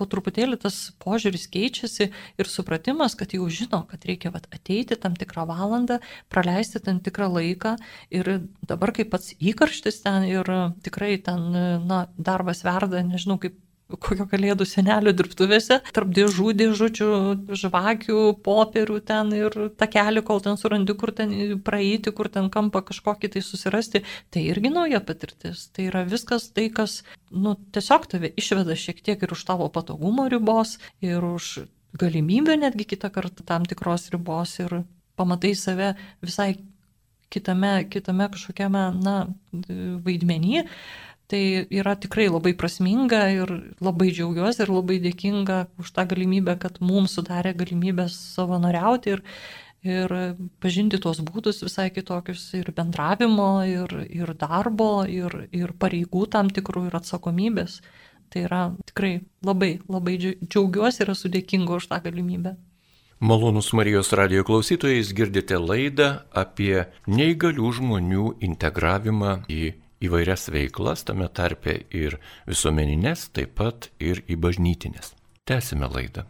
po 0.00 0.08
truputėlį 0.08 0.56
tas 0.64 0.78
požiūris 1.04 1.44
keičiasi 1.52 2.08
ir 2.40 2.48
supratimas, 2.48 3.12
kad 3.20 3.34
jau 3.36 3.44
žino, 3.52 3.82
kad 3.90 4.06
reikia 4.08 4.32
vat, 4.32 4.48
ateiti 4.54 4.96
tam 4.96 5.12
tikrą 5.18 5.44
valandą, 5.50 6.00
praleisti 6.32 6.80
tam 6.80 7.02
tikrą 7.04 7.28
laiką 7.36 7.76
ir 8.16 8.30
dabar 8.64 8.94
kaip 8.96 9.12
pats 9.12 9.34
įkarštis 9.36 10.00
ten 10.06 10.24
ir 10.30 10.48
tikrai 10.86 11.18
ten, 11.26 11.50
na, 11.84 12.06
darbas 12.16 12.64
verda, 12.64 13.04
nežinau 13.04 13.36
kaip 13.42 13.60
kokio 13.98 14.26
kalėdų 14.30 14.66
senelio 14.68 15.12
dirbtuvėse, 15.16 15.80
tarp 15.94 16.12
dėžų, 16.16 16.52
dėžučių, 16.60 17.08
žvakių, 17.62 18.20
popierių 18.44 18.98
ten 19.06 19.32
ir 19.36 19.56
takelį, 19.80 20.24
kol 20.26 20.42
ten 20.44 20.60
surandi, 20.60 20.96
kur 20.98 21.14
ten 21.16 21.32
praeiti, 21.66 22.12
kur 22.14 22.30
ten 22.32 22.50
kampą 22.52 22.84
kažkokį 22.90 23.32
tai 23.34 23.44
susirasti, 23.46 24.04
tai 24.30 24.44
irgi 24.52 24.72
nauja 24.74 25.02
patirtis. 25.04 25.68
Tai 25.74 25.88
yra 25.90 26.04
viskas 26.08 26.50
tai, 26.54 26.68
kas, 26.74 27.00
nu, 27.30 27.56
tiesiog 27.74 28.08
tave 28.10 28.32
išveda 28.40 28.78
šiek 28.78 29.02
tiek 29.04 29.22
ir 29.22 29.36
už 29.36 29.44
tavo 29.48 29.68
patogumo 29.72 30.28
ribos, 30.30 30.78
ir 31.04 31.24
už 31.24 31.66
galimybę 32.00 32.56
netgi 32.56 32.86
kitą 32.86 33.10
kartą 33.10 33.44
tam 33.46 33.66
tikros 33.66 34.10
ribos 34.14 34.58
ir 34.62 34.82
pamatai 35.18 35.54
save 35.58 35.94
visai 36.22 36.54
kitame, 37.30 37.84
kitame 37.90 38.26
kažkokiame, 38.32 38.84
na, 39.04 39.16
vaidmenį 40.06 40.64
Tai 41.30 41.40
yra 41.70 41.94
tikrai 41.94 42.26
labai 42.26 42.56
prasminga 42.58 43.20
ir 43.30 43.50
labai 43.78 44.08
džiaugiuosi 44.10 44.64
ir 44.64 44.70
labai 44.74 44.96
dėkinga 45.04 45.58
už 45.78 45.92
tą 45.94 46.04
galimybę, 46.10 46.56
kad 46.58 46.80
mums 46.82 47.12
sudarė 47.14 47.52
galimybę 47.54 48.08
savanoriauti 48.10 49.12
ir, 49.14 49.20
ir 49.86 50.14
pažinti 50.58 50.98
tuos 50.98 51.20
būdus 51.22 51.62
visai 51.62 51.86
kitokius 51.94 52.48
ir 52.58 52.72
bendravimo, 52.74 53.50
ir, 53.62 53.94
ir 54.10 54.32
darbo, 54.40 55.04
ir, 55.06 55.44
ir 55.54 55.70
pareigų 55.78 56.24
tam 56.34 56.50
tikrų, 56.50 56.88
ir 56.88 56.98
atsakomybės. 56.98 57.78
Tai 58.30 58.42
yra 58.48 58.62
tikrai 58.90 59.20
labai, 59.46 59.76
labai 59.86 60.16
džiaugiuosi 60.18 61.04
ir 61.04 61.14
esu 61.14 61.30
dėkinga 61.30 61.78
už 61.78 61.86
tą 61.92 62.00
galimybę. 62.02 62.56
Malonus 63.20 63.70
Marijos 63.76 64.10
radio 64.16 64.42
klausytojais 64.48 65.10
girdite 65.14 65.58
laidą 65.60 66.24
apie 66.34 66.88
neįgalių 67.06 67.70
žmonių 67.78 68.26
integravimą 68.48 69.34
į 69.46 69.62
įvairias 70.00 70.48
veiklas, 70.52 71.04
tame 71.08 71.28
tarpe 71.28 71.76
ir 71.92 72.18
visuomeninės, 72.48 73.28
taip 73.36 73.56
pat 73.60 73.90
ir 74.00 74.22
į 74.28 74.38
bažnytinės. 74.40 75.14
Tęsime 75.48 75.88
laidą. 75.90 76.26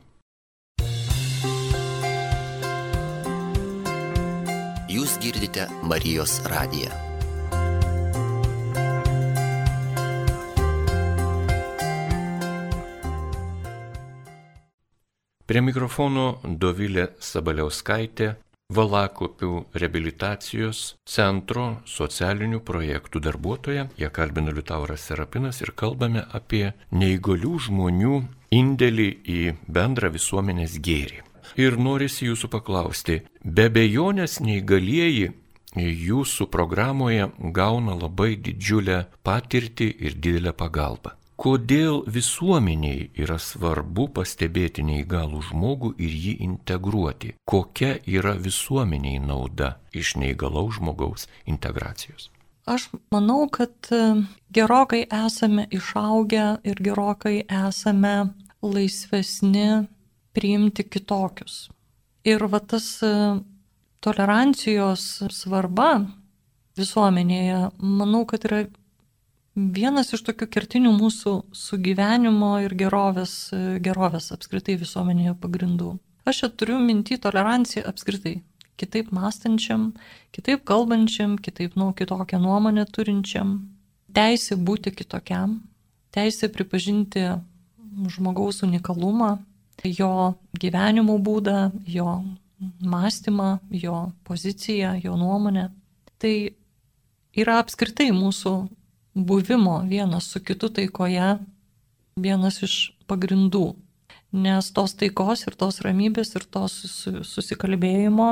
Jūs 4.91 5.17
girdite 5.23 5.69
Marijos 5.87 6.41
radiją. 6.51 6.91
Prie 15.51 15.63
mikrofono 15.67 16.39
Dovilė 16.47 17.09
Sabaliauskaitė, 17.19 18.37
Valakopių 18.71 19.65
reabilitacijos 19.75 20.81
centro 21.03 21.65
socialinių 21.91 22.61
projektų 22.63 23.23
darbuotoja. 23.27 23.89
Jie 23.99 24.11
kalbina 24.15 24.55
Liutauras 24.55 25.09
Serapinas 25.09 25.59
ir 25.65 25.75
kalbame 25.75 26.23
apie 26.39 26.71
neįgalių 26.95 27.57
žmonių 27.67 28.21
indėlį 28.55 29.09
į 29.27 29.43
bendrą 29.67 30.13
visuomenės 30.15 30.79
gėrį. 30.79 31.25
Ir 31.59 31.79
norisi 31.83 32.29
jūsų 32.29 32.51
paklausti, 32.53 33.21
be 33.43 33.67
bejonės 33.75 34.39
neįgalieji 34.39 35.33
jūsų 35.77 36.47
programoje 36.51 37.31
gauna 37.55 37.99
labai 37.99 38.37
didžiulę 38.39 39.07
patirtį 39.27 39.97
ir 39.99 40.15
didelę 40.15 40.55
pagalbą 40.55 41.20
kodėl 41.41 42.03
visuomeniai 42.05 43.07
yra 43.17 43.39
svarbu 43.41 44.11
pastebėti 44.19 44.85
neįgalų 44.85 45.41
žmogų 45.49 45.95
ir 45.97 46.17
jį 46.25 46.35
integruoti. 46.45 47.33
Kokia 47.49 47.95
yra 48.05 48.35
visuomeniai 48.37 49.23
nauda 49.25 49.79
iš 49.97 50.17
neįgalaus 50.21 50.77
žmogaus 50.77 51.27
integracijos. 51.49 52.29
Aš 52.69 52.91
manau, 53.11 53.47
kad 53.49 53.73
e, 53.91 54.01
gerokai 54.53 55.07
esame 55.09 55.65
išaugę 55.73 56.61
ir 56.69 56.83
gerokai 56.85 57.41
esame 57.49 58.15
laisvesni 58.63 59.87
priimti 60.37 60.85
kitokius. 60.85 61.71
Ir 62.29 62.45
va 62.53 62.61
tas 62.61 62.87
e, 63.03 63.15
tolerancijos 64.05 65.07
svarba 65.33 65.89
visuomenėje, 66.79 67.71
manau, 67.81 68.27
kad 68.29 68.45
yra 68.45 68.61
vienas 69.75 70.13
iš 70.15 70.23
tokių 70.27 70.47
kertinių 70.55 70.93
mūsų 70.97 71.33
sugyvenimo 71.57 72.53
ir 72.65 72.75
gerovės, 72.79 73.35
gerovės 73.85 74.31
apskritai 74.35 74.79
visuomenėje 74.81 75.35
pagrindų. 75.43 75.97
Aš 76.29 76.43
čia 76.43 76.49
turiu 76.53 76.79
minti 76.83 77.19
toleranciją 77.21 77.85
apskritai. 77.91 78.41
Kitaip 78.81 79.11
mąstančiam, 79.13 79.91
kitaip 80.33 80.65
kalbančiam, 80.65 81.37
kitaip, 81.37 81.77
nu, 81.77 81.91
kitokią 81.93 82.41
nuomonę 82.41 82.87
turinčiam. 82.89 83.59
Teisė 84.17 84.57
būti 84.57 84.93
kitokiam, 84.97 85.59
teisė 86.15 86.49
pripažinti 86.51 87.27
žmogaus 88.15 88.63
unikalumą, 88.65 89.37
jo 89.85 90.35
gyvenimo 90.61 91.19
būdą, 91.21 91.71
jo 91.87 92.23
mąstymą, 92.81 93.59
jo 93.71 94.11
poziciją, 94.25 94.97
jo 95.05 95.17
nuomonę. 95.17 95.69
Tai 96.21 96.35
yra 97.37 97.61
apskritai 97.63 98.11
mūsų 98.17 98.55
buvimo 99.15 99.81
vienas 99.89 100.31
su 100.31 100.41
kitu 100.41 100.69
taikoje 100.69 101.39
vienas 102.17 102.63
iš 102.63 102.77
pagrindų. 103.11 103.75
Nes 104.31 104.71
tos 104.71 104.95
taikos 104.95 105.43
ir 105.49 105.57
tos 105.59 105.81
ramybės 105.83 106.37
ir 106.39 106.47
tos 106.47 106.77
susikalbėjimo 107.27 108.31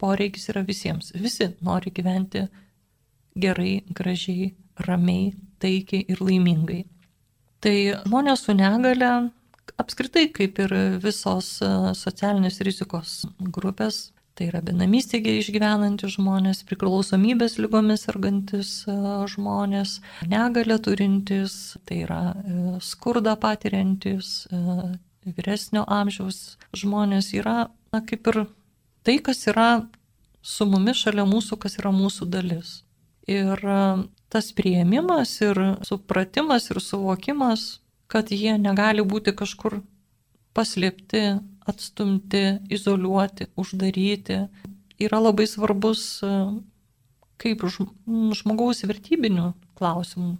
poreikis 0.00 0.48
yra 0.50 0.64
visiems. 0.66 1.12
Visi 1.14 1.52
nori 1.62 1.92
gyventi 1.94 2.46
gerai, 3.38 3.84
gražiai, 3.94 4.54
ramiai, 4.88 5.34
taikiai 5.62 6.04
ir 6.10 6.22
laimingai. 6.24 6.82
Tai 7.62 7.76
žmonės 8.04 8.44
su 8.46 8.56
negale 8.56 9.12
apskritai 9.80 10.28
kaip 10.34 10.58
ir 10.62 10.74
visos 11.02 11.56
e, 11.64 11.70
socialinės 11.98 12.60
rizikos 12.64 13.22
grupės 13.40 14.10
Tai 14.36 14.50
yra 14.50 14.60
benamystėje 14.60 15.38
išgyvenantys 15.40 16.18
žmonės, 16.18 16.58
priklausomybės 16.68 17.54
lygomis 17.56 18.02
sergantis 18.04 18.72
e, 18.84 18.96
žmonės, 19.32 19.94
negalę 20.28 20.76
turintys, 20.84 21.54
tai 21.88 22.02
yra 22.04 22.20
e, 22.36 22.56
skurdą 22.84 23.32
patiriantis, 23.40 24.44
e, 24.52 24.60
vyresnio 25.38 25.86
amžiaus 25.88 26.58
žmonės 26.76 27.30
yra, 27.38 27.70
na, 27.96 28.02
kaip 28.04 28.28
ir 28.28 28.42
tai, 29.08 29.16
kas 29.24 29.40
yra 29.48 29.70
su 30.44 30.68
mumis 30.68 31.00
šalia 31.00 31.24
mūsų, 31.24 31.56
kas 31.64 31.80
yra 31.80 31.94
mūsų 31.96 32.28
dalis. 32.28 32.82
Ir 33.26 33.58
tas 34.30 34.52
prieimimas 34.54 35.32
ir 35.42 35.58
supratimas 35.88 36.68
ir 36.70 36.84
suvokimas, 36.84 37.80
kad 38.06 38.28
jie 38.30 38.52
negali 38.60 39.02
būti 39.02 39.32
kažkur 39.34 39.80
paslėpti, 40.54 41.40
atstumti, 41.70 42.44
izoliuoti, 42.72 43.50
uždaryti, 43.58 44.40
yra 45.02 45.20
labai 45.20 45.46
svarbus 45.50 46.02
e, 46.24 46.32
kaip 47.42 47.64
žmogaus 47.68 48.84
vertybinių 48.86 49.52
klausimų. 49.78 50.36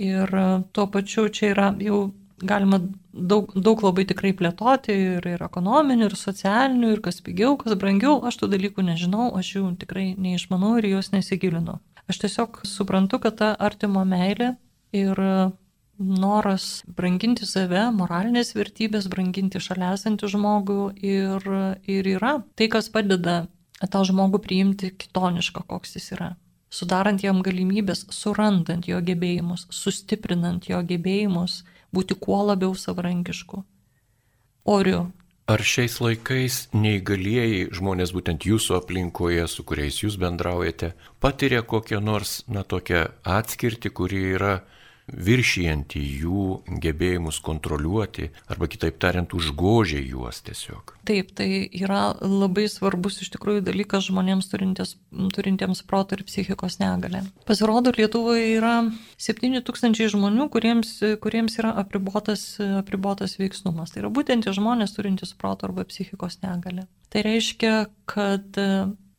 Ir 0.00 0.34
e, 0.34 0.46
tuo 0.72 0.88
pačiu 0.92 1.28
čia 1.28 1.52
yra 1.54 1.68
jau 1.82 2.08
galima 2.40 2.80
daug, 3.12 3.52
daug 3.54 3.82
labai 3.84 4.06
tikrai 4.08 4.32
plėtoti 4.36 4.94
ir, 4.96 5.26
ir 5.28 5.44
ekonominių, 5.44 6.08
ir 6.08 6.16
socialinių, 6.16 6.94
ir 6.94 7.02
kas 7.04 7.20
pigiau, 7.24 7.56
kas 7.60 7.76
brangiau, 7.78 8.16
aš 8.26 8.40
tų 8.40 8.50
dalykų 8.54 8.84
nežinau, 8.86 9.28
aš 9.36 9.54
jų 9.56 9.64
tikrai 9.82 10.12
neišmanau 10.16 10.78
ir 10.80 10.90
juos 10.94 11.12
nesigilinu. 11.12 11.78
Aš 12.10 12.24
tiesiog 12.24 12.62
suprantu, 12.66 13.20
kad 13.22 13.36
ta 13.38 13.50
artimo 13.54 14.02
meilė 14.08 14.54
ir 14.96 15.20
noras 16.00 16.82
branginti 16.96 17.46
save, 17.46 17.90
moralinės 17.92 18.54
vertybės, 18.56 19.08
branginti 19.12 19.60
šalia 19.60 19.92
esantį 19.94 20.30
žmogų 20.34 20.80
ir, 21.04 21.48
ir 21.84 22.08
yra 22.16 22.38
tai, 22.56 22.70
kas 22.72 22.88
padeda 22.92 23.44
tą 23.80 24.02
žmogų 24.08 24.40
priimti 24.44 24.90
kitonišką, 24.96 25.66
koks 25.68 25.96
jis 25.98 26.12
yra. 26.16 26.30
Sudarant 26.70 27.22
jam 27.22 27.40
galimybės, 27.42 28.06
surandant 28.14 28.86
jo 28.86 29.00
gebėjimus, 29.02 29.66
sustiprinant 29.74 30.68
jo 30.70 30.80
gebėjimus, 30.86 31.64
būti 31.92 32.14
kuo 32.14 32.44
labiau 32.46 32.76
savarankišku. 32.78 33.64
Oriu. 34.70 35.08
Ar 35.50 35.64
šiais 35.66 35.96
laikais 35.98 36.68
neįgalieji 36.70 37.72
žmonės 37.74 38.12
būtent 38.14 38.46
jūsų 38.46 38.76
aplinkoje, 38.76 39.48
su 39.50 39.64
kuriais 39.66 39.98
jūs 40.04 40.14
bendraujate, 40.20 40.92
patiria 41.18 41.64
kokią 41.66 41.98
nors, 41.98 42.44
na, 42.46 42.62
tokią 42.62 43.08
atskirtį, 43.26 43.90
kuri 43.90 44.22
yra 44.36 44.60
viršijanti 45.12 46.00
jų 46.22 46.44
gebėjimus 46.82 47.40
kontroliuoti, 47.44 48.30
arba 48.50 48.68
kitaip 48.70 48.98
tariant, 49.02 49.34
užgožia 49.36 50.00
juos 50.02 50.42
tiesiog. 50.46 50.94
Taip, 51.08 51.32
tai 51.36 51.66
yra 51.80 52.12
labai 52.20 52.66
svarbus 52.70 53.20
iš 53.24 53.32
tikrųjų 53.34 53.64
dalykas 53.66 54.06
žmonėms 54.08 54.50
turintiems, 54.52 54.94
turintiems 55.34 55.82
proto 55.88 56.16
ir 56.18 56.24
psichikos 56.28 56.78
negalę. 56.82 57.24
Pasirodo, 57.48 57.92
Lietuvoje 57.96 58.54
yra 58.56 58.76
7 59.20 59.60
tūkstančiai 59.66 60.10
žmonių, 60.14 60.48
kuriems, 60.52 60.94
kuriems 61.22 61.58
yra 61.60 61.74
apribotas, 61.82 62.54
apribotas 62.60 63.38
veiksnumas. 63.40 63.94
Tai 63.94 64.04
yra 64.04 64.14
būtent 64.14 64.46
tie 64.46 64.54
žmonės 64.56 64.96
turintys 64.96 65.34
proto 65.38 65.68
arba 65.68 65.86
psichikos 65.88 66.40
negalę. 66.44 66.86
Tai 67.10 67.24
reiškia, 67.26 67.74
kad 68.06 68.58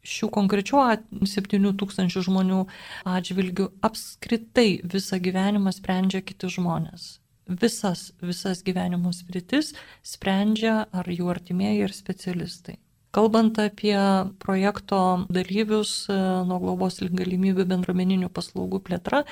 šių 0.01 0.29
konkrečių 0.33 0.83
7 1.29 1.73
tūkstančių 1.79 2.23
žmonių 2.27 2.61
atžvilgių 3.05 3.67
apskritai 3.85 4.81
visą 4.83 5.19
gyvenimą 5.21 5.73
sprendžia 5.75 6.23
kiti 6.25 6.49
žmonės. 6.49 7.17
Visas, 7.51 8.11
visas 8.21 8.61
gyvenimo 8.63 9.11
sritis 9.13 9.73
sprendžia 10.05 10.85
ar 10.91 11.09
jų 11.09 11.29
artimieji 11.33 11.83
ir 11.87 11.93
specialistai. 11.95 12.77
Kalbant 13.11 13.57
apie 13.59 13.97
projekto 14.39 15.25
dalyvius 15.27 16.05
e, 16.07 16.15
nuo 16.47 16.59
globos 16.63 17.01
link 17.01 17.17
galimybių 17.19 17.65
bendruomeninių 17.67 18.29
paslaugų 18.31 18.79
plėtra 18.87 19.23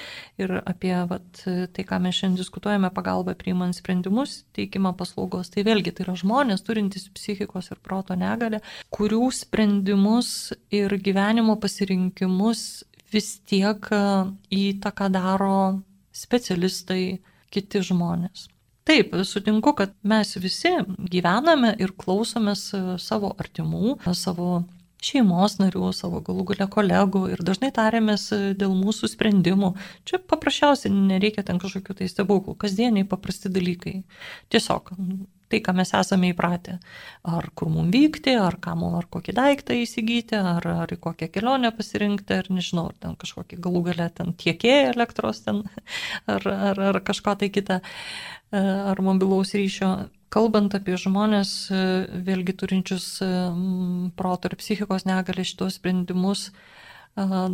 ir 0.42 0.58
apie 0.60 0.92
vat, 1.08 1.44
tai, 1.46 1.86
ką 1.88 2.02
mes 2.04 2.20
šiandien 2.20 2.42
diskutuojame, 2.42 2.92
pagalbą 2.96 3.38
priimant 3.40 3.78
sprendimus, 3.78 4.42
teikimą 4.58 4.92
paslaugos, 5.00 5.54
tai 5.54 5.64
vėlgi 5.68 5.96
tai 5.96 6.08
yra 6.08 6.18
žmonės 6.20 6.66
turintys 6.68 7.08
psichikos 7.16 7.72
ir 7.72 7.80
proto 7.80 8.20
negalę, 8.20 8.60
kurių 8.92 9.24
sprendimus 9.40 10.52
ir 10.76 11.00
gyvenimo 11.00 11.56
pasirinkimus 11.64 12.68
vis 13.16 13.34
tiek 13.48 13.90
e, 13.96 14.04
įtaką 14.60 15.08
daro 15.16 15.58
specialistai, 16.12 17.20
kiti 17.50 17.82
žmonės. 17.86 18.50
Taip, 18.90 19.14
sutinku, 19.24 19.76
kad 19.78 19.92
mes 20.02 20.32
visi 20.42 20.72
gyvename 21.14 21.76
ir 21.78 21.92
klausomės 21.94 22.64
e, 22.74 22.80
savo 22.98 23.30
artimų, 23.38 24.00
savo 24.18 24.64
šeimos 25.06 25.60
narių, 25.60 25.92
savo 25.94 26.24
galų 26.26 26.48
galę 26.50 26.66
kolegų 26.74 27.22
ir 27.36 27.44
dažnai 27.46 27.70
tariamės 27.76 28.24
e, 28.34 28.40
dėl 28.58 28.74
mūsų 28.80 29.12
sprendimų. 29.12 29.76
Čia 30.10 30.18
paprasčiausiai 30.32 30.90
nereikia 30.96 31.46
ten 31.46 31.62
kažkokių 31.62 32.00
tai 32.00 32.10
stebuklų, 32.10 32.58
kasdieniai 32.64 33.06
paprasti 33.12 33.52
dalykai. 33.54 34.00
Tiesiog 34.50 34.90
tai, 35.50 35.60
ką 35.66 35.74
mes 35.78 35.91
esame 35.97 36.32
įpratę. 36.34 36.78
Ar 37.28 37.50
kur 37.58 37.72
mums 37.74 37.93
vykti, 37.93 38.36
ar 38.39 38.60
ką 38.62 38.76
mums, 38.80 39.00
ar 39.02 39.08
kokį 39.12 39.36
daiktą 39.38 39.78
įsigyti, 39.82 40.38
ar, 40.38 40.66
ar 40.86 40.93
į 40.93 41.00
kokią 41.02 41.30
kelionę 41.34 41.72
pasirinkti, 41.76 42.38
ar 42.38 42.52
nežinau, 42.54 42.89
ar 42.91 43.00
ten 43.02 43.18
kažkokį 43.20 43.60
galų 43.66 43.84
galę 43.89 44.10
ten 44.16 44.34
tiekėją 44.38 44.93
elektros, 44.93 45.43
ten, 45.47 45.64
ar, 46.36 46.47
ar, 46.72 46.84
ar 46.91 47.02
kažką 47.06 47.36
tai 47.41 47.52
kitą, 47.54 47.82
e, 47.82 48.64
ar 48.93 49.04
mobilaus 49.06 49.56
ryšio. 49.58 49.93
Kalbant 50.30 50.76
apie 50.78 50.93
žmonės, 51.02 51.54
e, 51.74 51.86
vėlgi 52.26 52.54
turinčius 52.62 53.08
proto 54.20 54.52
ir 54.52 54.60
psichikos 54.62 55.08
negalę 55.10 55.45
šitos 55.47 55.80
sprendimus, 55.82 56.52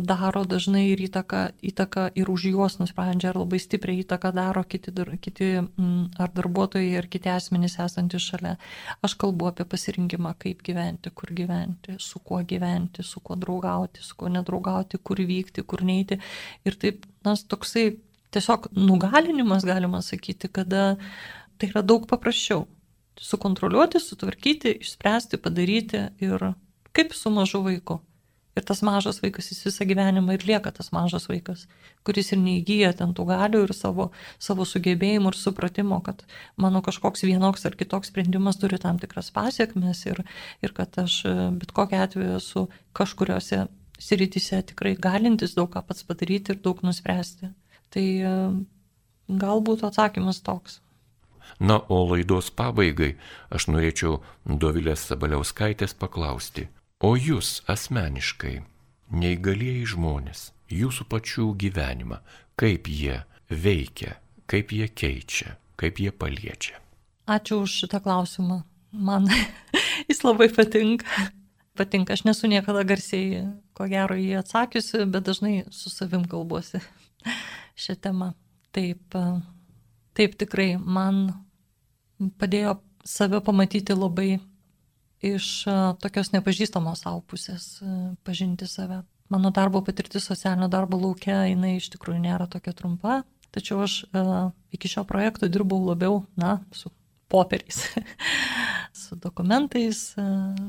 daro 0.06 0.44
dažnai 0.46 0.92
ir 0.92 1.00
įtaką, 1.06 1.40
įtaką 1.64 2.06
ir 2.14 2.28
už 2.30 2.44
juos 2.52 2.78
nusprendžia, 2.78 3.30
ar 3.32 3.40
labai 3.40 3.58
stipriai 3.58 4.04
įtaką 4.04 4.30
daro 4.34 4.62
kiti, 4.64 4.92
kiti 5.20 5.48
ar 5.58 6.30
darbuotojai, 6.34 6.94
ar 6.98 7.08
kiti 7.10 7.30
asmenys 7.32 7.78
esantys 7.82 8.22
šalia. 8.22 8.56
Aš 9.02 9.16
kalbu 9.18 9.50
apie 9.50 9.66
pasirinkimą, 9.66 10.34
kaip 10.38 10.62
gyventi, 10.66 11.10
kur 11.10 11.32
gyventi, 11.34 11.96
su 11.98 12.20
kuo 12.20 12.42
gyventi, 12.46 13.02
su 13.02 13.20
kuo 13.20 13.36
draugauti, 13.36 14.02
su 14.02 14.16
kuo 14.16 14.30
nedraugauti, 14.30 14.98
kur 15.02 15.18
vykti, 15.18 15.64
kur 15.66 15.82
neiti. 15.82 16.20
Ir 16.64 16.78
taip, 16.78 17.06
nas 17.26 17.44
toksai 17.44 17.96
tiesiog 18.30 18.70
nugalinimas, 18.76 19.66
galima 19.66 20.02
sakyti, 20.02 20.48
kada 20.48 20.96
tai 21.58 21.72
yra 21.72 21.82
daug 21.82 22.06
paprasčiau. 22.06 22.66
Sukontroliuoti, 23.16 23.98
sutvarkyti, 23.98 24.76
išspręsti, 24.84 25.40
padaryti 25.40 26.10
ir 26.20 26.52
kaip 26.92 27.14
su 27.16 27.32
mažu 27.32 27.62
vaiku. 27.64 28.02
Ir 28.56 28.64
tas 28.64 28.80
mažas 28.86 29.20
vaikas 29.20 29.50
jis 29.50 29.66
visą 29.66 29.84
gyvenimą 29.88 30.32
ir 30.36 30.46
lieka 30.48 30.70
tas 30.72 30.88
mažas 30.94 31.26
vaikas, 31.28 31.66
kuris 32.08 32.32
ir 32.32 32.40
neįgyja 32.40 32.94
ten 32.96 33.12
tų 33.16 33.26
galių 33.28 33.64
ir 33.66 33.74
savo, 33.76 34.06
savo 34.40 34.64
sugebėjimų 34.64 35.32
ir 35.32 35.36
supratimo, 35.36 35.98
kad 36.06 36.22
mano 36.56 36.80
kažkoks 36.86 37.26
vienoks 37.28 37.68
ar 37.68 37.76
kitoks 37.76 38.08
sprendimas 38.12 38.56
turi 38.62 38.80
tam 38.80 39.00
tikras 39.02 39.28
pasiekmes 39.36 40.06
ir, 40.08 40.22
ir 40.64 40.72
kad 40.76 40.96
aš 41.04 41.18
bet 41.60 41.74
kokiu 41.76 42.00
atveju 42.06 42.38
esu 42.38 42.64
kažkuriuose 42.96 43.66
srityse 44.00 44.62
tikrai 44.72 44.94
galintis 44.96 45.54
daug 45.56 45.68
ką 45.72 45.84
pats 45.84 46.08
padaryti 46.08 46.54
ir 46.54 46.62
daug 46.64 46.80
nuspręsti. 46.84 47.52
Tai 47.92 48.06
galbūt 49.28 49.84
atsakymas 49.86 50.40
toks. 50.44 50.80
Na, 51.60 51.78
o 51.88 52.02
laidos 52.10 52.50
pabaigai 52.50 53.14
aš 53.54 53.68
norėčiau 53.70 54.18
Dovilės 54.44 55.06
Sabaliauskaitės 55.08 55.94
paklausti, 55.96 56.66
O 57.04 57.10
jūs 57.12 57.58
asmeniškai, 57.68 58.62
neįgalieji 59.12 59.82
žmonės, 59.92 60.46
jūsų 60.72 61.04
pačių 61.12 61.50
gyvenimą, 61.60 62.22
kaip 62.56 62.88
jie 62.88 63.18
veikia, 63.52 64.14
kaip 64.48 64.72
jie 64.72 64.88
keičia, 64.88 65.58
kaip 65.76 66.00
jie 66.00 66.08
paliečia. 66.08 66.80
Ačiū 67.28 67.60
už 67.66 67.74
šitą 67.82 68.00
klausimą. 68.00 68.62
Man 68.96 69.28
jis 70.08 70.24
labai 70.24 70.48
patinka. 70.48 71.28
Patinka, 71.76 72.16
aš 72.16 72.24
nesu 72.24 72.48
niekada 72.48 72.80
garsiai, 72.88 73.44
ko 73.76 73.84
gero, 73.92 74.16
jį 74.16 74.40
atsakiusi, 74.40 75.04
bet 75.04 75.28
dažnai 75.28 75.66
su 75.68 75.92
savim 75.92 76.24
kalbuosi 76.24 76.80
šią 77.84 78.00
temą. 78.00 78.32
Taip, 78.72 79.20
taip 80.16 80.40
tikrai 80.40 80.78
man 80.80 81.26
padėjo 82.40 82.78
save 83.04 83.44
pamatyti 83.44 83.92
labai 83.92 84.38
iš 85.24 85.64
tokios 86.02 86.32
nepažįstamos 86.34 87.04
savo 87.04 87.22
pusės 87.28 87.78
pažinti 88.26 88.68
save. 88.68 89.02
Mano 89.32 89.50
darbo 89.50 89.82
patirtis 89.82 90.28
socialinio 90.28 90.68
darbo 90.70 90.98
laukia, 91.00 91.42
jinai 91.50 91.76
iš 91.80 91.88
tikrųjų 91.96 92.20
nėra 92.22 92.46
tokia 92.50 92.74
trumpa, 92.76 93.22
tačiau 93.54 93.82
aš 93.86 94.04
iki 94.76 94.90
šio 94.92 95.02
projekto 95.08 95.48
dirbau 95.50 95.80
labiau, 95.88 96.20
na, 96.38 96.60
su 96.70 96.92
popieriais, 97.32 97.80
su 99.02 99.18
dokumentais, 99.18 100.12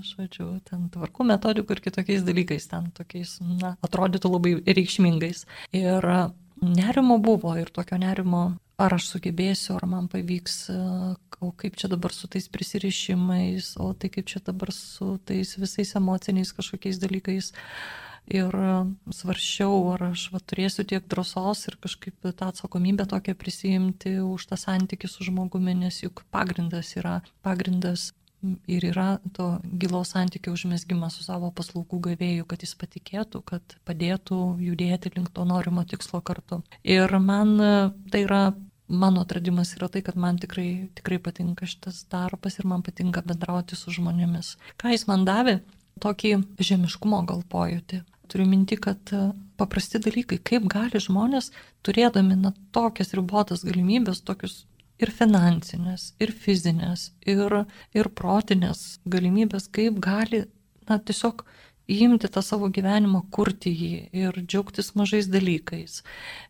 žodžiu, 0.10 0.50
ten 0.66 0.88
tvarkų 0.94 1.28
metodikų 1.34 1.78
ir 1.78 1.84
kitokiais 1.90 2.26
dalykais, 2.26 2.70
ten 2.72 2.90
tokiais, 2.98 3.38
na, 3.62 3.76
atrodytų 3.86 4.34
labai 4.34 4.56
reikšmingais. 4.66 5.46
Ir 5.78 6.10
nerimo 6.64 7.20
buvo 7.22 7.54
ir 7.62 7.70
tokio 7.74 8.00
nerimo 8.02 8.48
ar 8.78 8.94
aš 8.98 9.10
sugebėsiu, 9.12 9.76
ar 9.78 9.88
man 9.90 10.08
pavyks, 10.12 10.58
o 11.40 11.52
kaip 11.52 11.78
čia 11.78 11.90
dabar 11.92 12.14
su 12.14 12.28
tais 12.28 12.48
prisirišimais, 12.50 13.76
o 13.82 13.94
tai 13.94 14.10
kaip 14.14 14.28
čia 14.30 14.42
dabar 14.46 14.74
su 14.74 15.18
tais 15.26 15.56
visais 15.58 15.96
emociniais 15.96 16.54
kažkokiais 16.54 17.02
dalykais. 17.02 17.54
Ir 18.28 18.52
svaršiau, 19.16 19.76
ar 19.94 20.02
aš 20.10 20.26
va, 20.34 20.42
turėsiu 20.44 20.84
tiek 20.84 21.06
drąsos 21.08 21.62
ir 21.70 21.78
kažkaip 21.80 22.28
tą 22.36 22.50
atsakomybę 22.52 23.06
tokią 23.08 23.38
prisijimti 23.40 24.18
už 24.20 24.50
tą 24.50 24.58
santykių 24.60 25.08
su 25.08 25.24
žmogumi, 25.30 25.78
nes 25.86 26.02
juk 26.04 26.26
pagrindas 26.36 26.92
yra, 27.00 27.22
pagrindas 27.40 28.12
ir 28.68 28.86
yra 28.92 29.08
to 29.34 29.48
gilaus 29.82 30.12
santykio 30.14 30.54
užmėsgymas 30.54 31.18
su 31.18 31.26
savo 31.26 31.50
paslaugų 31.56 32.00
gavėju, 32.12 32.46
kad 32.50 32.64
jis 32.66 32.76
patikėtų, 32.78 33.42
kad 33.48 33.78
padėtų 33.88 34.42
judėti 34.62 35.12
link 35.16 35.32
to 35.34 35.46
norimo 35.48 35.84
tikslo 35.88 36.22
kartu. 36.22 36.62
Ir 36.84 37.18
man 37.24 37.58
tai 38.12 38.26
yra 38.28 38.44
mano 38.88 39.22
atradimas 39.22 39.76
yra 39.78 39.90
tai, 39.92 40.02
kad 40.02 40.18
man 40.18 40.38
tikrai, 40.40 40.90
tikrai 40.96 41.20
patinka 41.20 41.68
šitas 41.68 42.06
darbas 42.12 42.60
ir 42.60 42.68
man 42.68 42.84
patinka 42.86 43.24
bendrauti 43.26 43.76
su 43.76 43.92
žmonėmis. 43.92 44.56
Ką 44.80 44.94
jis 44.94 45.08
man 45.10 45.26
davė? 45.28 45.60
Tokį 46.04 46.38
žemiškumo 46.62 47.24
gal 47.28 47.42
pojūtį. 47.50 48.04
Turiu 48.28 48.46
minti, 48.48 48.78
kad 48.78 49.00
e, 49.16 49.30
paprasti 49.58 50.02
dalykai, 50.04 50.38
kaip 50.44 50.68
gali 50.70 51.00
žmonės, 51.02 51.50
turėdami 51.88 52.36
na, 52.38 52.52
tokias 52.76 53.16
ribotas 53.18 53.64
galimybės, 53.66 54.22
tokius 54.28 54.66
ir 55.02 55.12
finansinės, 55.16 56.12
ir 56.22 56.34
fizinės, 56.36 57.12
ir, 57.26 57.64
ir 57.96 58.12
protinės 58.20 59.00
galimybės, 59.10 59.70
kaip 59.74 60.00
gali 60.04 60.44
na, 60.90 61.00
tiesiog 61.00 61.46
įimti 61.88 62.30
tą 62.32 62.44
savo 62.44 62.70
gyvenimą, 62.74 63.24
kurti 63.32 63.72
jį 63.72 63.92
ir 64.16 64.40
džiaugtis 64.44 64.94
mažais 65.00 65.30
dalykais. 65.32 66.02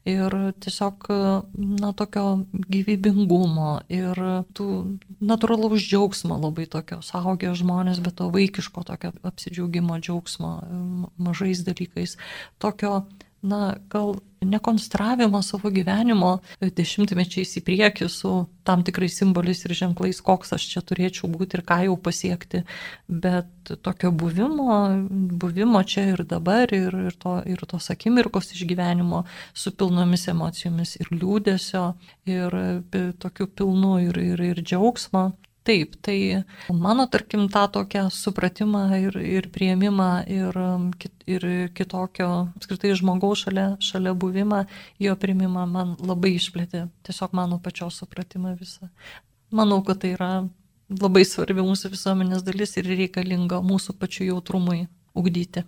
Ir 0.10 0.34
tiesiog, 0.64 1.08
na, 1.54 1.94
tokio 1.98 2.26
gyvybingumo 2.54 3.72
ir 3.94 4.22
tų 4.58 4.68
natūralaus 5.22 5.86
džiaugsmo 5.86 6.40
labai 6.42 6.68
tokio 6.72 7.00
saugę 7.06 7.54
žmonės, 7.58 8.02
bet 8.04 8.18
to 8.22 8.32
vaikiško 8.34 8.86
tokio 8.88 9.14
apsidžiaugimo 9.28 10.00
džiaugsmo 10.02 10.52
mažais 11.22 11.64
dalykais. 11.68 12.18
Tokio 12.62 13.06
na, 13.48 13.76
gal 13.92 14.18
nekonstravimo 14.42 15.42
savo 15.42 15.70
gyvenimo 15.74 16.38
dešimtmečiais 16.62 17.56
į 17.58 17.64
priekį 17.66 18.08
su 18.12 18.34
tam 18.68 18.84
tikrais 18.86 19.16
simboliais 19.18 19.64
ir 19.66 19.74
ženklais, 19.80 20.20
koks 20.22 20.54
aš 20.58 20.68
čia 20.74 20.84
turėčiau 20.86 21.30
būti 21.32 21.58
ir 21.58 21.64
ką 21.66 21.80
jau 21.88 21.96
pasiekti, 21.98 22.64
bet 23.08 23.72
tokio 23.82 24.12
buvimo, 24.12 24.78
buvimo 25.42 25.82
čia 25.84 26.06
ir 26.14 26.24
dabar 26.28 26.74
ir, 26.76 26.94
ir, 27.08 27.18
to, 27.18 27.40
ir 27.50 27.64
tos 27.70 27.90
akimirkos 27.94 28.54
išgyvenimo 28.54 29.24
su 29.54 29.74
pilnomis 29.74 30.28
emocijomis 30.34 30.98
ir 31.02 31.12
liūdėsio 31.16 31.86
ir 32.30 32.62
tokiu 33.24 33.50
pilnu 33.50 33.98
ir, 34.06 34.22
ir, 34.22 34.46
ir 34.52 34.62
džiaugsmo, 34.62 35.32
Taip, 35.68 35.98
tai 36.00 36.44
mano, 36.72 37.08
tarkim, 37.12 37.50
tą 37.52 37.66
tokią 37.68 38.06
supratimą 38.14 38.86
ir, 39.02 39.18
ir 39.20 39.50
prieimimą 39.52 40.12
ir, 40.32 40.56
um, 40.56 40.86
ir 41.28 41.44
kitokio, 41.76 42.30
apskritai, 42.56 42.94
žmogaus 42.96 43.44
šalia, 43.44 43.66
šalia 43.84 44.14
buvimą, 44.16 44.62
jo 45.04 45.16
prieimimą 45.20 45.66
man 45.68 45.92
labai 46.00 46.38
išplėtė, 46.38 46.86
tiesiog 47.04 47.36
mano 47.36 47.60
pačios 47.60 48.00
supratimą 48.00 48.56
visą. 48.56 48.88
Manau, 49.52 49.82
kad 49.84 50.00
tai 50.06 50.14
yra 50.16 50.32
labai 50.88 51.26
svarbi 51.28 51.68
mūsų 51.68 51.92
visuomenės 51.98 52.48
dalis 52.48 52.78
ir 52.80 52.88
reikalinga 52.88 53.60
mūsų 53.60 54.00
pačių 54.00 54.32
jautrumui 54.32 54.88
ugdyti. 55.20 55.68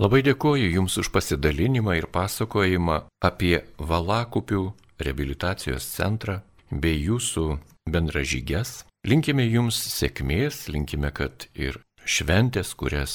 Labai 0.00 0.24
dėkoju 0.26 0.74
Jums 0.74 0.98
už 0.98 1.14
pasidalinimą 1.14 2.00
ir 2.00 2.10
pasakojimą 2.10 3.02
apie 3.22 3.60
Valakupių 3.78 4.70
reabilitacijos 4.98 5.86
centrą 5.86 6.40
bei 6.70 6.98
Jūsų 6.98 7.60
bendražygės 7.90 8.80
Linkime 9.00 9.46
jums 9.48 9.78
sėkmės, 9.80 10.66
linkime, 10.68 11.08
kad 11.16 11.46
ir 11.56 11.78
šventės, 12.04 12.74
kurias 12.76 13.14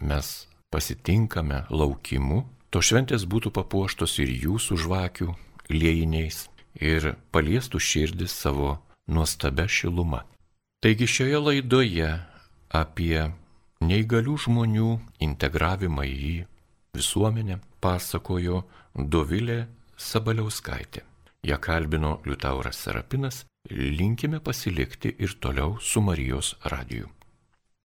mes 0.00 0.46
pasitinkame 0.72 1.66
laukimu, 1.68 2.46
to 2.72 2.80
šventės 2.80 3.26
būtų 3.28 3.52
papuoštos 3.58 4.14
ir 4.24 4.32
jūsų 4.32 4.78
žvakių 4.86 5.34
liejiniais 5.68 6.46
ir 6.80 7.10
paliestų 7.28 7.76
širdis 7.76 8.32
savo 8.32 8.78
nuostabę 9.04 9.66
šilumą. 9.68 10.22
Taigi 10.80 11.04
šioje 11.04 11.42
laidoje 11.44 12.08
apie 12.72 13.28
neįgalių 13.84 14.38
žmonių 14.46 14.94
integravimą 15.28 16.08
į 16.08 16.32
visuomenę 16.96 17.60
pasakojo 17.84 18.62
Dovilė 18.96 19.66
Sabaliauskaitė. 19.92 21.04
Ja 21.44 21.60
kalbino 21.60 22.16
Liutauras 22.24 22.80
Serapinas 22.80 23.44
linkime 23.70 24.40
pasilikti 24.40 25.16
ir 25.18 25.36
toliau 25.40 25.76
su 25.80 26.00
Marijos 26.00 26.56
radiju. 26.64 27.17